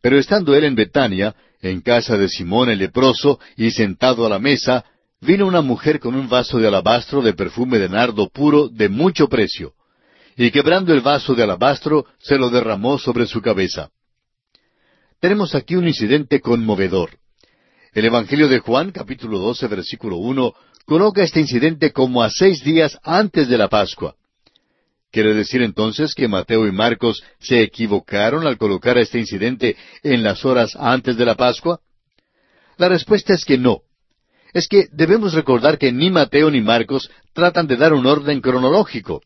[0.00, 4.38] Pero estando él en Betania, en casa de Simón el leproso, y sentado a la
[4.38, 4.84] mesa,
[5.20, 9.28] vino una mujer con un vaso de alabastro de perfume de nardo puro de mucho
[9.28, 9.74] precio
[10.36, 13.90] y quebrando el vaso de alabastro, se lo derramó sobre su cabeza.
[15.20, 17.10] Tenemos aquí un incidente conmovedor.
[17.92, 20.54] El Evangelio de Juan, capítulo 12, versículo 1,
[20.86, 24.14] coloca este incidente como a seis días antes de la Pascua.
[25.10, 30.44] ¿Quiere decir entonces que Mateo y Marcos se equivocaron al colocar este incidente en las
[30.46, 31.80] horas antes de la Pascua?
[32.78, 33.82] La respuesta es que no.
[34.54, 39.20] Es que debemos recordar que ni Mateo ni Marcos tratan de dar un orden cronológico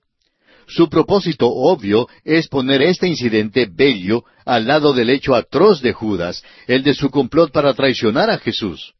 [0.66, 6.42] su propósito obvio es poner este incidente bello al lado del hecho atroz de Judas,
[6.66, 8.94] el de su complot para traicionar a Jesús.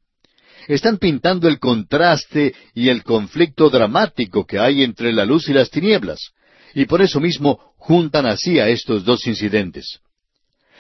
[0.69, 5.71] Están pintando el contraste y el conflicto dramático que hay entre la luz y las
[5.71, 6.33] tinieblas,
[6.75, 10.01] y por eso mismo juntan así a estos dos incidentes.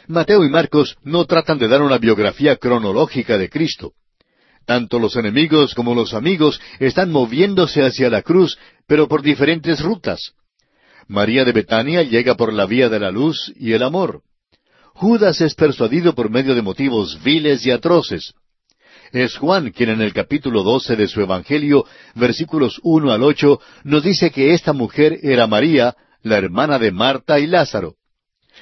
[0.09, 3.93] Mateo y Marcos no tratan de dar una biografía cronológica de Cristo.
[4.65, 10.33] Tanto los enemigos como los amigos están moviéndose hacia la cruz, pero por diferentes rutas.
[11.09, 14.23] María de Betania llega por la vía de la luz y el amor.
[14.95, 18.35] Judas es persuadido por medio de motivos viles y atroces.
[19.13, 21.85] Es Juan quien en el capítulo doce de su Evangelio,
[22.15, 27.39] versículos uno al ocho, nos dice que esta mujer era María, la hermana de Marta
[27.39, 27.95] y Lázaro.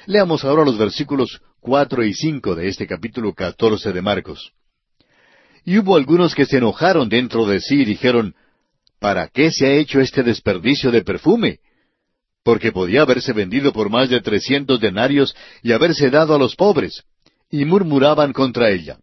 [0.05, 4.51] Leamos ahora los versículos cuatro y cinco de este capítulo catorce de Marcos.
[5.63, 8.35] Y hubo algunos que se enojaron dentro de sí y dijeron,
[8.99, 11.59] ¿Para qué se ha hecho este desperdicio de perfume?
[12.45, 17.01] Porque podía haberse vendido por más de trescientos denarios y haberse dado a los pobres.
[17.49, 18.99] Y murmuraban contra ella.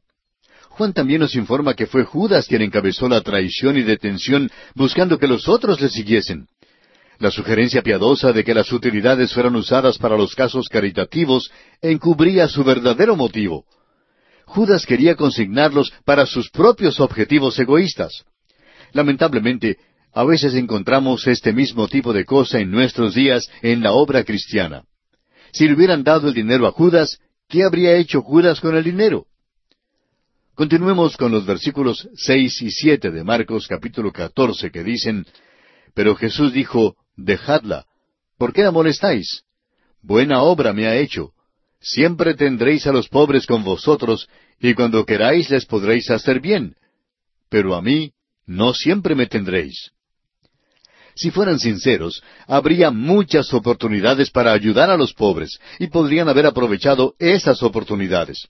[0.69, 5.27] Juan también nos informa que fue Judas quien encabezó la traición y detención buscando que
[5.27, 6.47] los otros le siguiesen.
[7.19, 12.63] La sugerencia piadosa de que las utilidades fueran usadas para los casos caritativos encubría su
[12.63, 13.65] verdadero motivo.
[14.47, 18.25] Judas quería consignarlos para sus propios objetivos egoístas.
[18.93, 19.79] Lamentablemente,
[20.15, 24.85] a veces encontramos este mismo tipo de cosa en nuestros días en la obra cristiana.
[25.53, 29.27] Si le hubieran dado el dinero a Judas, ¿qué habría hecho Judas con el dinero?
[30.55, 35.27] Continuemos con los versículos seis y siete de Marcos capítulo catorce que dicen
[35.95, 37.87] Pero Jesús dijo Dejadla,
[38.37, 39.45] ¿por qué la molestáis?
[40.03, 41.33] Buena obra me ha hecho.
[41.81, 44.29] Siempre tendréis a los pobres con vosotros,
[44.61, 46.77] y cuando queráis les podréis hacer bien.
[47.49, 48.13] Pero a mí
[48.47, 49.93] no siempre me tendréis.
[51.15, 57.15] Si fueran sinceros, habría muchas oportunidades para ayudar a los pobres, y podrían haber aprovechado
[57.19, 58.49] esas oportunidades.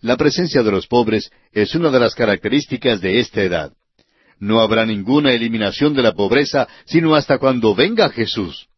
[0.00, 3.72] La presencia de los pobres es una de las características de esta edad.
[4.38, 8.68] No habrá ninguna eliminación de la pobreza sino hasta cuando venga Jesús.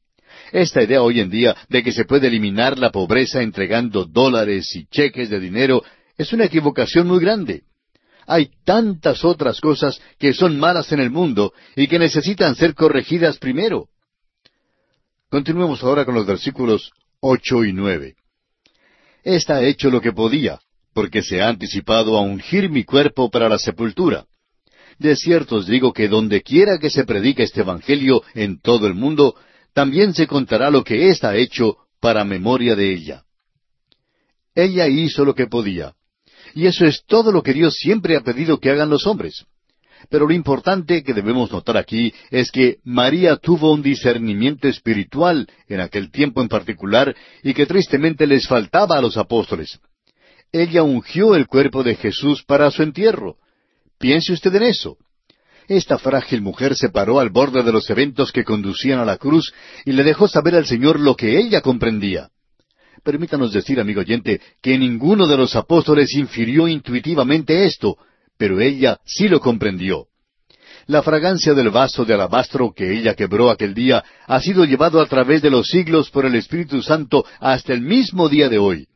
[0.50, 4.86] Esta idea hoy en día de que se puede eliminar la pobreza entregando dólares y
[4.86, 5.84] cheques de dinero
[6.18, 7.62] es una equivocación muy grande.
[8.32, 13.36] Hay tantas otras cosas que son malas en el mundo y que necesitan ser corregidas
[13.36, 13.88] primero.
[15.28, 18.14] Continuemos ahora con los versículos ocho y nueve.
[19.22, 20.60] Esta ha hecho lo que podía,
[20.94, 24.24] porque se ha anticipado a ungir mi cuerpo para la sepultura.
[24.98, 28.94] De cierto os digo que donde quiera que se predique este Evangelio en todo el
[28.94, 29.36] mundo,
[29.74, 33.24] también se contará lo que ésta ha hecho para memoria de ella.
[34.54, 35.92] Ella hizo lo que podía.
[36.54, 39.46] Y eso es todo lo que Dios siempre ha pedido que hagan los hombres.
[40.08, 45.80] Pero lo importante que debemos notar aquí es que María tuvo un discernimiento espiritual en
[45.80, 49.78] aquel tiempo en particular y que tristemente les faltaba a los apóstoles.
[50.50, 53.36] Ella ungió el cuerpo de Jesús para su entierro.
[53.98, 54.98] Piense usted en eso.
[55.68, 59.54] Esta frágil mujer se paró al borde de los eventos que conducían a la cruz
[59.84, 62.28] y le dejó saber al Señor lo que ella comprendía.
[63.02, 67.96] Permítanos decir, amigo oyente, que ninguno de los apóstoles infirió intuitivamente esto,
[68.38, 70.06] pero ella sí lo comprendió.
[70.86, 75.06] La fragancia del vaso de alabastro que ella quebró aquel día ha sido llevado a
[75.06, 78.86] través de los siglos por el Espíritu Santo hasta el mismo día de hoy.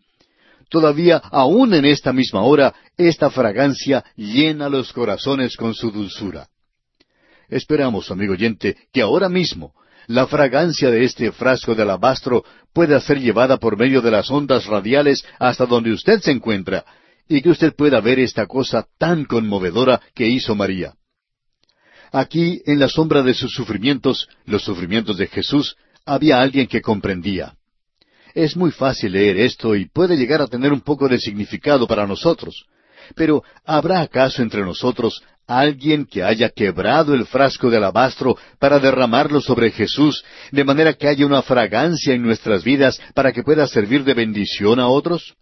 [0.69, 6.49] Todavía, aún en esta misma hora, esta fragancia llena los corazones con su dulzura.
[7.49, 9.75] Esperamos, amigo oyente, que ahora mismo
[10.07, 14.67] la fragancia de este frasco de alabastro pueda ser llevada por medio de las ondas
[14.67, 16.85] radiales hasta donde usted se encuentra,
[17.29, 20.95] y que usted pueda ver esta cosa tan conmovedora que hizo María.
[22.13, 27.55] Aquí, en la sombra de sus sufrimientos, los sufrimientos de Jesús, había alguien que comprendía.
[28.35, 32.07] Es muy fácil leer esto y puede llegar a tener un poco de significado para
[32.07, 32.67] nosotros.
[33.15, 39.41] Pero ¿habrá acaso entre nosotros alguien que haya quebrado el frasco de alabastro para derramarlo
[39.41, 44.05] sobre Jesús, de manera que haya una fragancia en nuestras vidas para que pueda servir
[44.05, 45.35] de bendición a otros?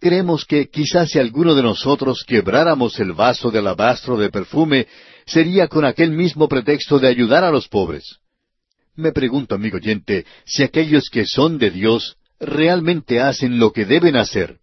[0.00, 4.88] Creemos que quizás si alguno de nosotros quebráramos el vaso de alabastro de perfume,
[5.26, 8.18] sería con aquel mismo pretexto de ayudar a los pobres.
[8.96, 14.16] Me pregunto, amigo oyente, si aquellos que son de Dios realmente hacen lo que deben
[14.16, 14.61] hacer.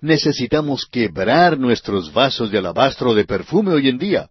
[0.00, 4.30] Necesitamos quebrar nuestros vasos de alabastro de perfume hoy en día.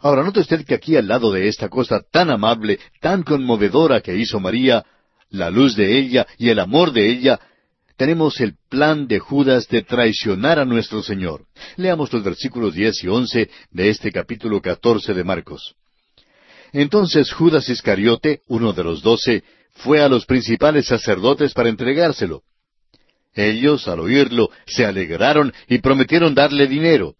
[0.00, 4.16] Ahora, note usted que aquí al lado de esta cosa tan amable, tan conmovedora que
[4.16, 4.84] hizo María,
[5.30, 7.38] la luz de ella y el amor de ella,
[7.96, 11.44] tenemos el plan de Judas de traicionar a nuestro Señor.
[11.76, 15.76] Leamos los versículos diez y once de este capítulo catorce de Marcos.
[16.72, 22.42] Entonces Judas Iscariote, uno de los doce, fue a los principales sacerdotes para entregárselo.
[23.34, 27.14] Ellos, al oírlo, se alegraron y prometieron darle dinero.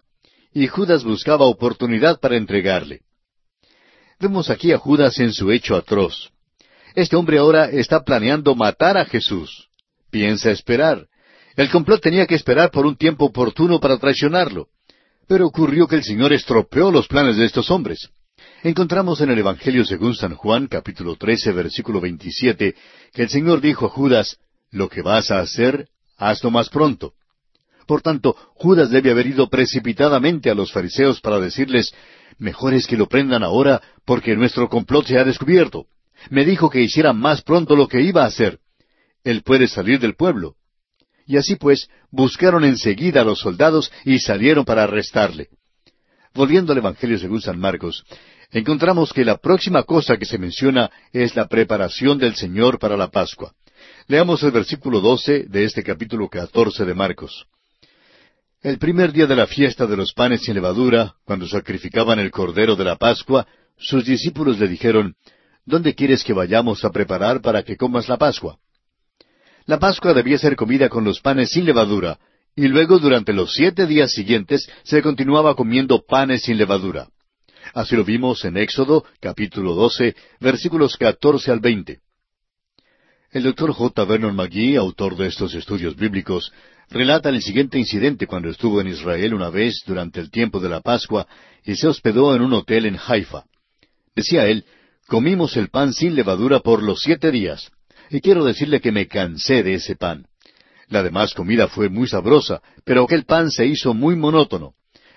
[0.52, 3.00] Y Judas buscaba oportunidad para entregarle.
[4.20, 6.30] Vemos aquí a Judas en su hecho atroz.
[6.94, 9.68] Este hombre ahora está planeando matar a Jesús.
[10.10, 11.06] Piensa esperar.
[11.56, 14.68] El complot tenía que esperar por un tiempo oportuno para traicionarlo.
[15.26, 18.10] Pero ocurrió que el Señor estropeó los planes de estos hombres.
[18.62, 22.74] Encontramos en el Evangelio según San Juan, capítulo 13, versículo 27,
[23.12, 24.38] que el Señor dijo a Judas,
[24.70, 25.88] Lo que vas a hacer,
[26.28, 27.14] hazlo más pronto.
[27.86, 31.92] Por tanto, Judas debe haber ido precipitadamente a los fariseos para decirles,
[32.38, 35.86] Mejor es que lo prendan ahora, porque nuestro complot se ha descubierto.
[36.30, 38.58] Me dijo que hiciera más pronto lo que iba a hacer.
[39.24, 40.56] Él puede salir del pueblo.
[41.26, 45.50] Y así pues, buscaron enseguida a los soldados y salieron para arrestarle.
[46.34, 48.04] Volviendo al Evangelio según San Marcos,
[48.50, 53.08] encontramos que la próxima cosa que se menciona es la preparación del Señor para la
[53.08, 53.52] Pascua.
[54.08, 57.46] Leamos el versículo 12 de este capítulo 14 de Marcos.
[58.60, 62.74] El primer día de la fiesta de los panes sin levadura, cuando sacrificaban el cordero
[62.74, 63.46] de la Pascua,
[63.78, 65.14] sus discípulos le dijeron,
[65.64, 68.58] ¿Dónde quieres que vayamos a preparar para que comas la Pascua?
[69.66, 72.18] La Pascua debía ser comida con los panes sin levadura,
[72.56, 77.08] y luego durante los siete días siguientes se continuaba comiendo panes sin levadura.
[77.72, 82.00] Así lo vimos en Éxodo capítulo 12, versículos 14 al 20.
[83.32, 84.04] El doctor J.
[84.04, 86.52] Vernon McGee, autor de estos estudios bíblicos,
[86.90, 90.82] relata el siguiente incidente cuando estuvo en Israel una vez durante el tiempo de la
[90.82, 91.26] Pascua
[91.64, 93.44] y se hospedó en un hotel en Haifa.
[94.14, 94.66] Decía él,
[95.06, 97.70] comimos el pan sin levadura por los siete días.
[98.10, 100.26] Y quiero decirle que me cansé de ese pan.
[100.88, 104.74] La demás comida fue muy sabrosa, pero aquel pan se hizo muy monótono.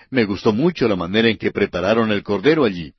[0.08, 2.94] Me gustó mucho la manera en que prepararon el cordero allí.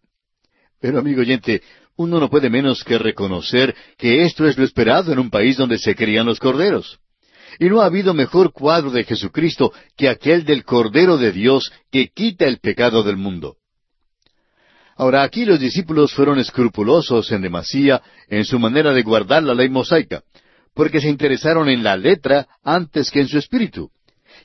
[0.80, 1.62] Pero amigo oyente,
[1.96, 5.80] uno no puede menos que reconocer que esto es lo esperado en un país donde
[5.80, 7.00] se crían los corderos.
[7.60, 12.10] Y no ha habido mejor cuadro de Jesucristo que aquel del Cordero de Dios que
[12.10, 13.58] quita el pecado del mundo.
[14.96, 19.70] Ahora aquí los discípulos fueron escrupulosos en demasía en su manera de guardar la ley
[19.70, 20.24] mosaica,
[20.74, 23.90] porque se interesaron en la letra antes que en su espíritu.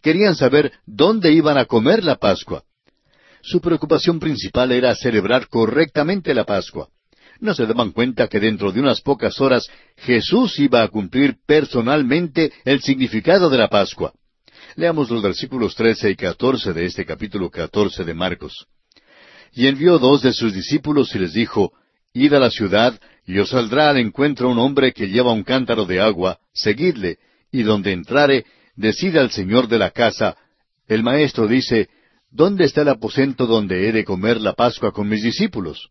[0.02, 2.64] Querían saber dónde iban a comer la Pascua.
[3.42, 6.88] Su preocupación principal era celebrar correctamente la Pascua.
[7.40, 12.52] No se daban cuenta que dentro de unas pocas horas Jesús iba a cumplir personalmente
[12.64, 14.12] el significado de la Pascua.
[14.76, 18.66] Leamos los versículos trece y catorce de este capítulo catorce de Marcos.
[19.52, 21.72] Y envió dos de sus discípulos y les dijo,
[22.14, 25.84] Id a la ciudad, y os saldrá al encuentro un hombre que lleva un cántaro
[25.84, 27.18] de agua, seguidle,
[27.50, 30.36] y donde entrare, decida al señor de la casa,
[30.86, 31.88] el maestro dice,
[32.32, 35.90] ¿Dónde está el aposento donde he de comer la Pascua con mis discípulos?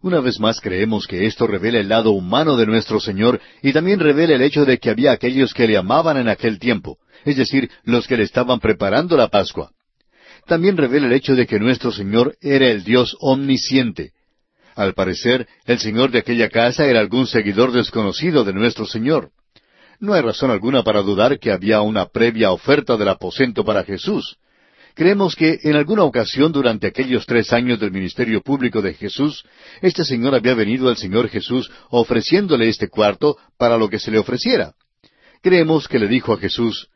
[0.00, 4.00] Una vez más creemos que esto revela el lado humano de nuestro Señor y también
[4.00, 6.96] revela el hecho de que había aquellos que le amaban en aquel tiempo,
[7.26, 9.72] es decir, los que le estaban preparando la Pascua
[10.46, 14.12] también revela el hecho de que nuestro Señor era el Dios omnisciente.
[14.74, 19.30] Al parecer, el Señor de aquella casa era algún seguidor desconocido de nuestro Señor.
[19.98, 24.38] No hay razón alguna para dudar que había una previa oferta del aposento para Jesús.
[25.00, 29.46] Creemos que en alguna ocasión durante aquellos tres años del ministerio público de Jesús,
[29.80, 34.18] este Señor había venido al Señor Jesús ofreciéndole este cuarto para lo que se le
[34.18, 34.74] ofreciera.
[35.40, 36.90] Creemos que le dijo a Jesús,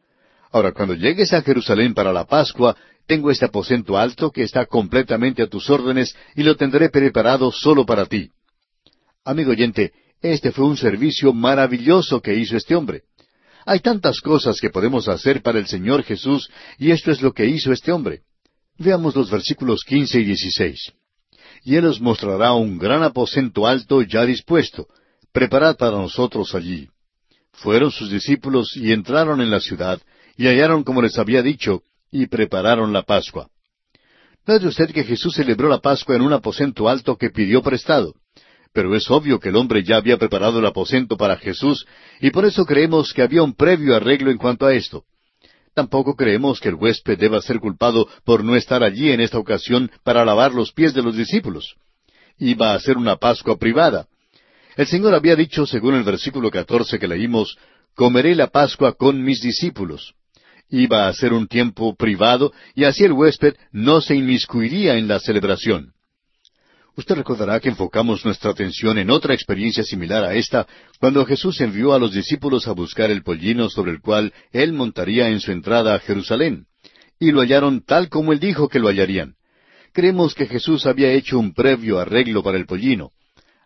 [0.52, 2.76] Ahora, cuando llegues a Jerusalén para la Pascua,
[3.06, 7.86] tengo este aposento alto que está completamente a tus órdenes y lo tendré preparado solo
[7.86, 8.28] para ti.
[9.24, 13.04] Amigo oyente, este fue un servicio maravilloso que hizo este hombre.
[13.66, 17.46] Hay tantas cosas que podemos hacer para el Señor Jesús y esto es lo que
[17.46, 18.22] hizo este hombre.
[18.78, 20.92] Veamos los versículos quince y dieciséis.
[21.62, 24.86] Y Él os mostrará un gran aposento alto ya dispuesto.
[25.32, 26.88] Preparad para nosotros allí.
[27.52, 30.00] Fueron sus discípulos y entraron en la ciudad,
[30.36, 33.48] y hallaron como les había dicho, y prepararon la Pascua.
[34.46, 38.14] Note usted que Jesús celebró la Pascua en un aposento alto que pidió prestado.
[38.74, 41.86] Pero es obvio que el hombre ya había preparado el aposento para Jesús,
[42.20, 45.04] y por eso creemos que había un previo arreglo en cuanto a esto.
[45.74, 49.90] Tampoco creemos que el huésped deba ser culpado por no estar allí en esta ocasión
[50.02, 51.76] para lavar los pies de los discípulos.
[52.38, 54.08] Iba a ser una Pascua privada.
[54.76, 57.56] El Señor había dicho, según el versículo catorce que leímos,
[57.94, 60.14] Comeré la Pascua con mis discípulos.
[60.68, 65.20] Iba a ser un tiempo privado y así el huésped no se inmiscuiría en la
[65.20, 65.93] celebración.
[66.96, 70.66] Usted recordará que enfocamos nuestra atención en otra experiencia similar a esta,
[71.00, 75.28] cuando Jesús envió a los discípulos a buscar el pollino sobre el cual Él montaría
[75.28, 76.66] en su entrada a Jerusalén.
[77.18, 79.34] Y lo hallaron tal como Él dijo que lo hallarían.
[79.92, 83.10] Creemos que Jesús había hecho un previo arreglo para el pollino.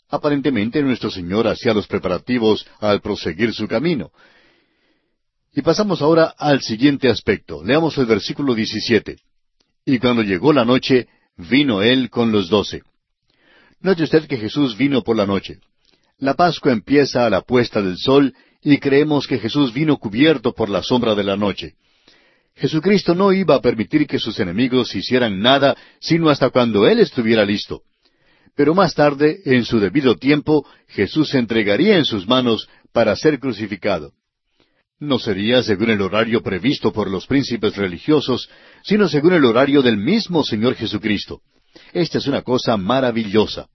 [0.09, 4.11] Aparentemente nuestro Señor hacía los preparativos al proseguir su camino.
[5.55, 7.63] Y pasamos ahora al siguiente aspecto.
[7.63, 9.17] Leamos el versículo 17.
[9.85, 12.83] Y cuando llegó la noche, vino él con los doce.
[13.81, 15.61] Note usted que Jesús vino por la noche.
[16.19, 20.69] La Pascua empieza a la puesta del sol y creemos que Jesús vino cubierto por
[20.69, 21.75] la sombra de la noche.
[22.57, 27.45] Jesucristo no iba a permitir que sus enemigos hicieran nada sino hasta cuando Él estuviera
[27.45, 27.83] listo.
[28.57, 33.39] Pero más tarde, en su debido tiempo, Jesús se entregaría en sus manos para ser
[33.39, 34.13] crucificado.
[34.99, 38.51] No sería según el horario previsto por los príncipes religiosos,
[38.83, 41.43] sino según el horario del mismo Señor Jesucristo.
[41.93, 43.67] Esta es una cosa maravillosa.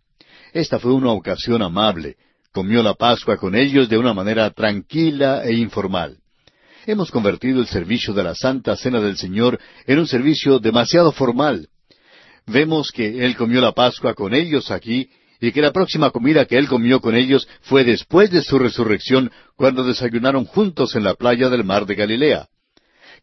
[0.53, 2.15] Esta fue una ocasión amable.
[2.51, 6.17] Comió la Pascua con ellos de una manera tranquila e informal.
[6.85, 11.69] Hemos convertido el servicio de la Santa Cena del Señor en un servicio demasiado formal.
[12.45, 16.57] Vemos que Él comió la Pascua con ellos aquí y que la próxima comida que
[16.57, 21.49] Él comió con ellos fue después de su resurrección cuando desayunaron juntos en la playa
[21.49, 22.47] del mar de Galilea.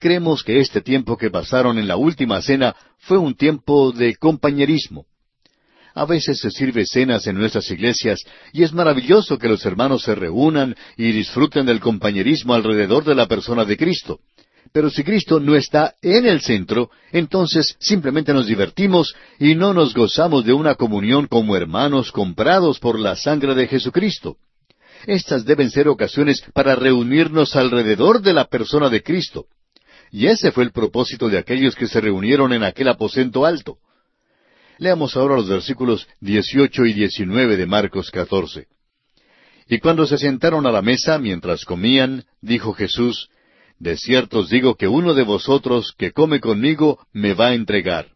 [0.00, 5.04] Creemos que este tiempo que pasaron en la última cena fue un tiempo de compañerismo.
[5.94, 8.24] A veces se sirve cenas en nuestras iglesias
[8.54, 13.26] y es maravilloso que los hermanos se reúnan y disfruten del compañerismo alrededor de la
[13.26, 14.20] persona de Cristo.
[14.72, 19.92] Pero si Cristo no está en el centro, entonces simplemente nos divertimos y no nos
[19.92, 24.38] gozamos de una comunión como hermanos comprados por la sangre de Jesucristo.
[25.06, 29.44] Estas deben ser ocasiones para reunirnos alrededor de la persona de Cristo.
[30.10, 33.78] Y ese fue el propósito de aquellos que se reunieron en aquel aposento alto.
[34.78, 38.66] Leamos ahora los versículos 18 y 19 de Marcos 14.
[39.68, 43.28] Y cuando se sentaron a la mesa mientras comían, dijo Jesús,
[43.78, 48.08] De cierto os digo que uno de vosotros que come conmigo me va a entregar.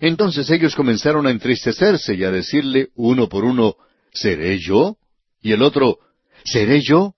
[0.00, 3.76] Entonces ellos comenzaron a entristecerse y a decirle uno por uno,
[4.12, 4.96] ¿Seré yo?
[5.40, 5.98] Y el otro,
[6.44, 7.14] ¿Seré yo?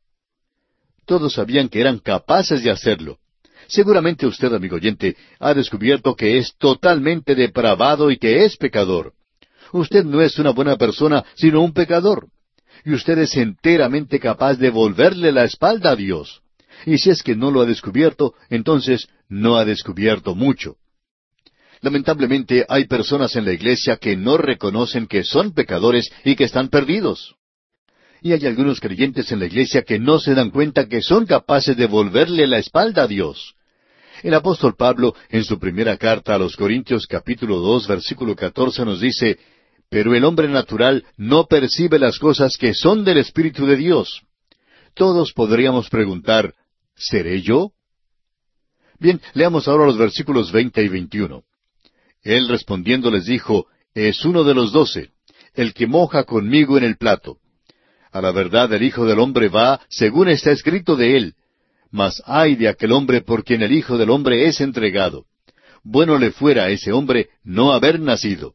[1.06, 3.18] Todos sabían que eran capaces de hacerlo,
[3.70, 9.12] Seguramente usted, amigo oyente, ha descubierto que es totalmente depravado y que es pecador.
[9.72, 12.26] Usted no es una buena persona, sino un pecador.
[12.84, 16.42] Y usted es enteramente capaz de volverle la espalda a Dios.
[16.84, 20.74] Y si es que no lo ha descubierto, entonces no ha descubierto mucho.
[21.80, 26.70] Lamentablemente hay personas en la iglesia que no reconocen que son pecadores y que están
[26.70, 27.36] perdidos.
[28.20, 31.76] Y hay algunos creyentes en la iglesia que no se dan cuenta que son capaces
[31.76, 33.54] de volverle la espalda a Dios.
[34.22, 39.00] El apóstol Pablo, en su primera carta a los Corintios capítulo dos versículo catorce nos
[39.00, 39.38] dice,
[39.88, 44.22] Pero el hombre natural no percibe las cosas que son del Espíritu de Dios.
[44.94, 46.54] Todos podríamos preguntar,
[46.94, 47.72] ¿seré yo?
[48.98, 51.44] Bien, leamos ahora los versículos veinte y veintiuno.
[52.22, 55.12] Él respondiendo les dijo, Es uno de los doce,
[55.54, 57.38] el que moja conmigo en el plato.
[58.12, 61.34] A la verdad el Hijo del Hombre va, según está escrito de él,
[61.90, 65.26] mas ay de aquel hombre por quien el Hijo del Hombre es entregado.
[65.82, 68.54] Bueno le fuera a ese hombre no haber nacido.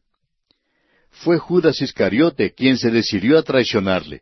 [1.10, 4.22] Fue Judas Iscariote quien se decidió a traicionarle.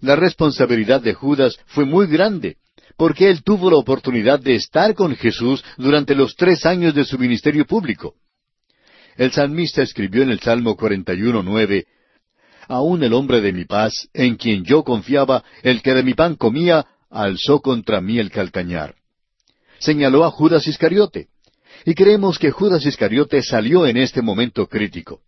[0.00, 2.56] La responsabilidad de Judas fue muy grande,
[2.96, 7.18] porque él tuvo la oportunidad de estar con Jesús durante los tres años de su
[7.18, 8.14] ministerio público.
[9.16, 11.86] El salmista escribió en el Salmo 41.9,
[12.68, 16.36] Aún el hombre de mi paz, en quien yo confiaba, el que de mi pan
[16.36, 18.94] comía, alzó contra mí el calcañar.
[19.78, 21.28] Señaló a Judas Iscariote.
[21.84, 25.20] Y creemos que Judas Iscariote salió en este momento crítico.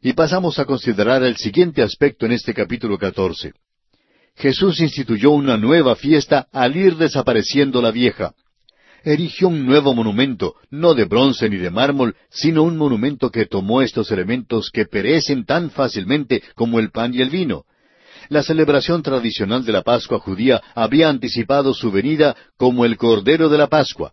[0.00, 3.52] Y pasamos a considerar el siguiente aspecto en este capítulo 14.
[4.36, 8.34] Jesús instituyó una nueva fiesta al ir desapareciendo la vieja.
[9.02, 13.82] Erigió un nuevo monumento, no de bronce ni de mármol, sino un monumento que tomó
[13.82, 17.64] estos elementos que perecen tan fácilmente como el pan y el vino,
[18.28, 23.58] la celebración tradicional de la Pascua judía había anticipado su venida como el Cordero de
[23.58, 24.12] la Pascua.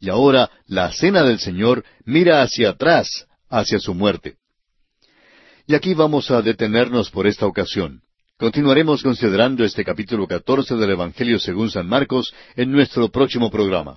[0.00, 4.36] Y ahora la Cena del Señor mira hacia atrás, hacia su muerte.
[5.66, 8.02] Y aquí vamos a detenernos por esta ocasión.
[8.36, 13.96] Continuaremos considerando este capítulo 14 del Evangelio según San Marcos en nuestro próximo programa.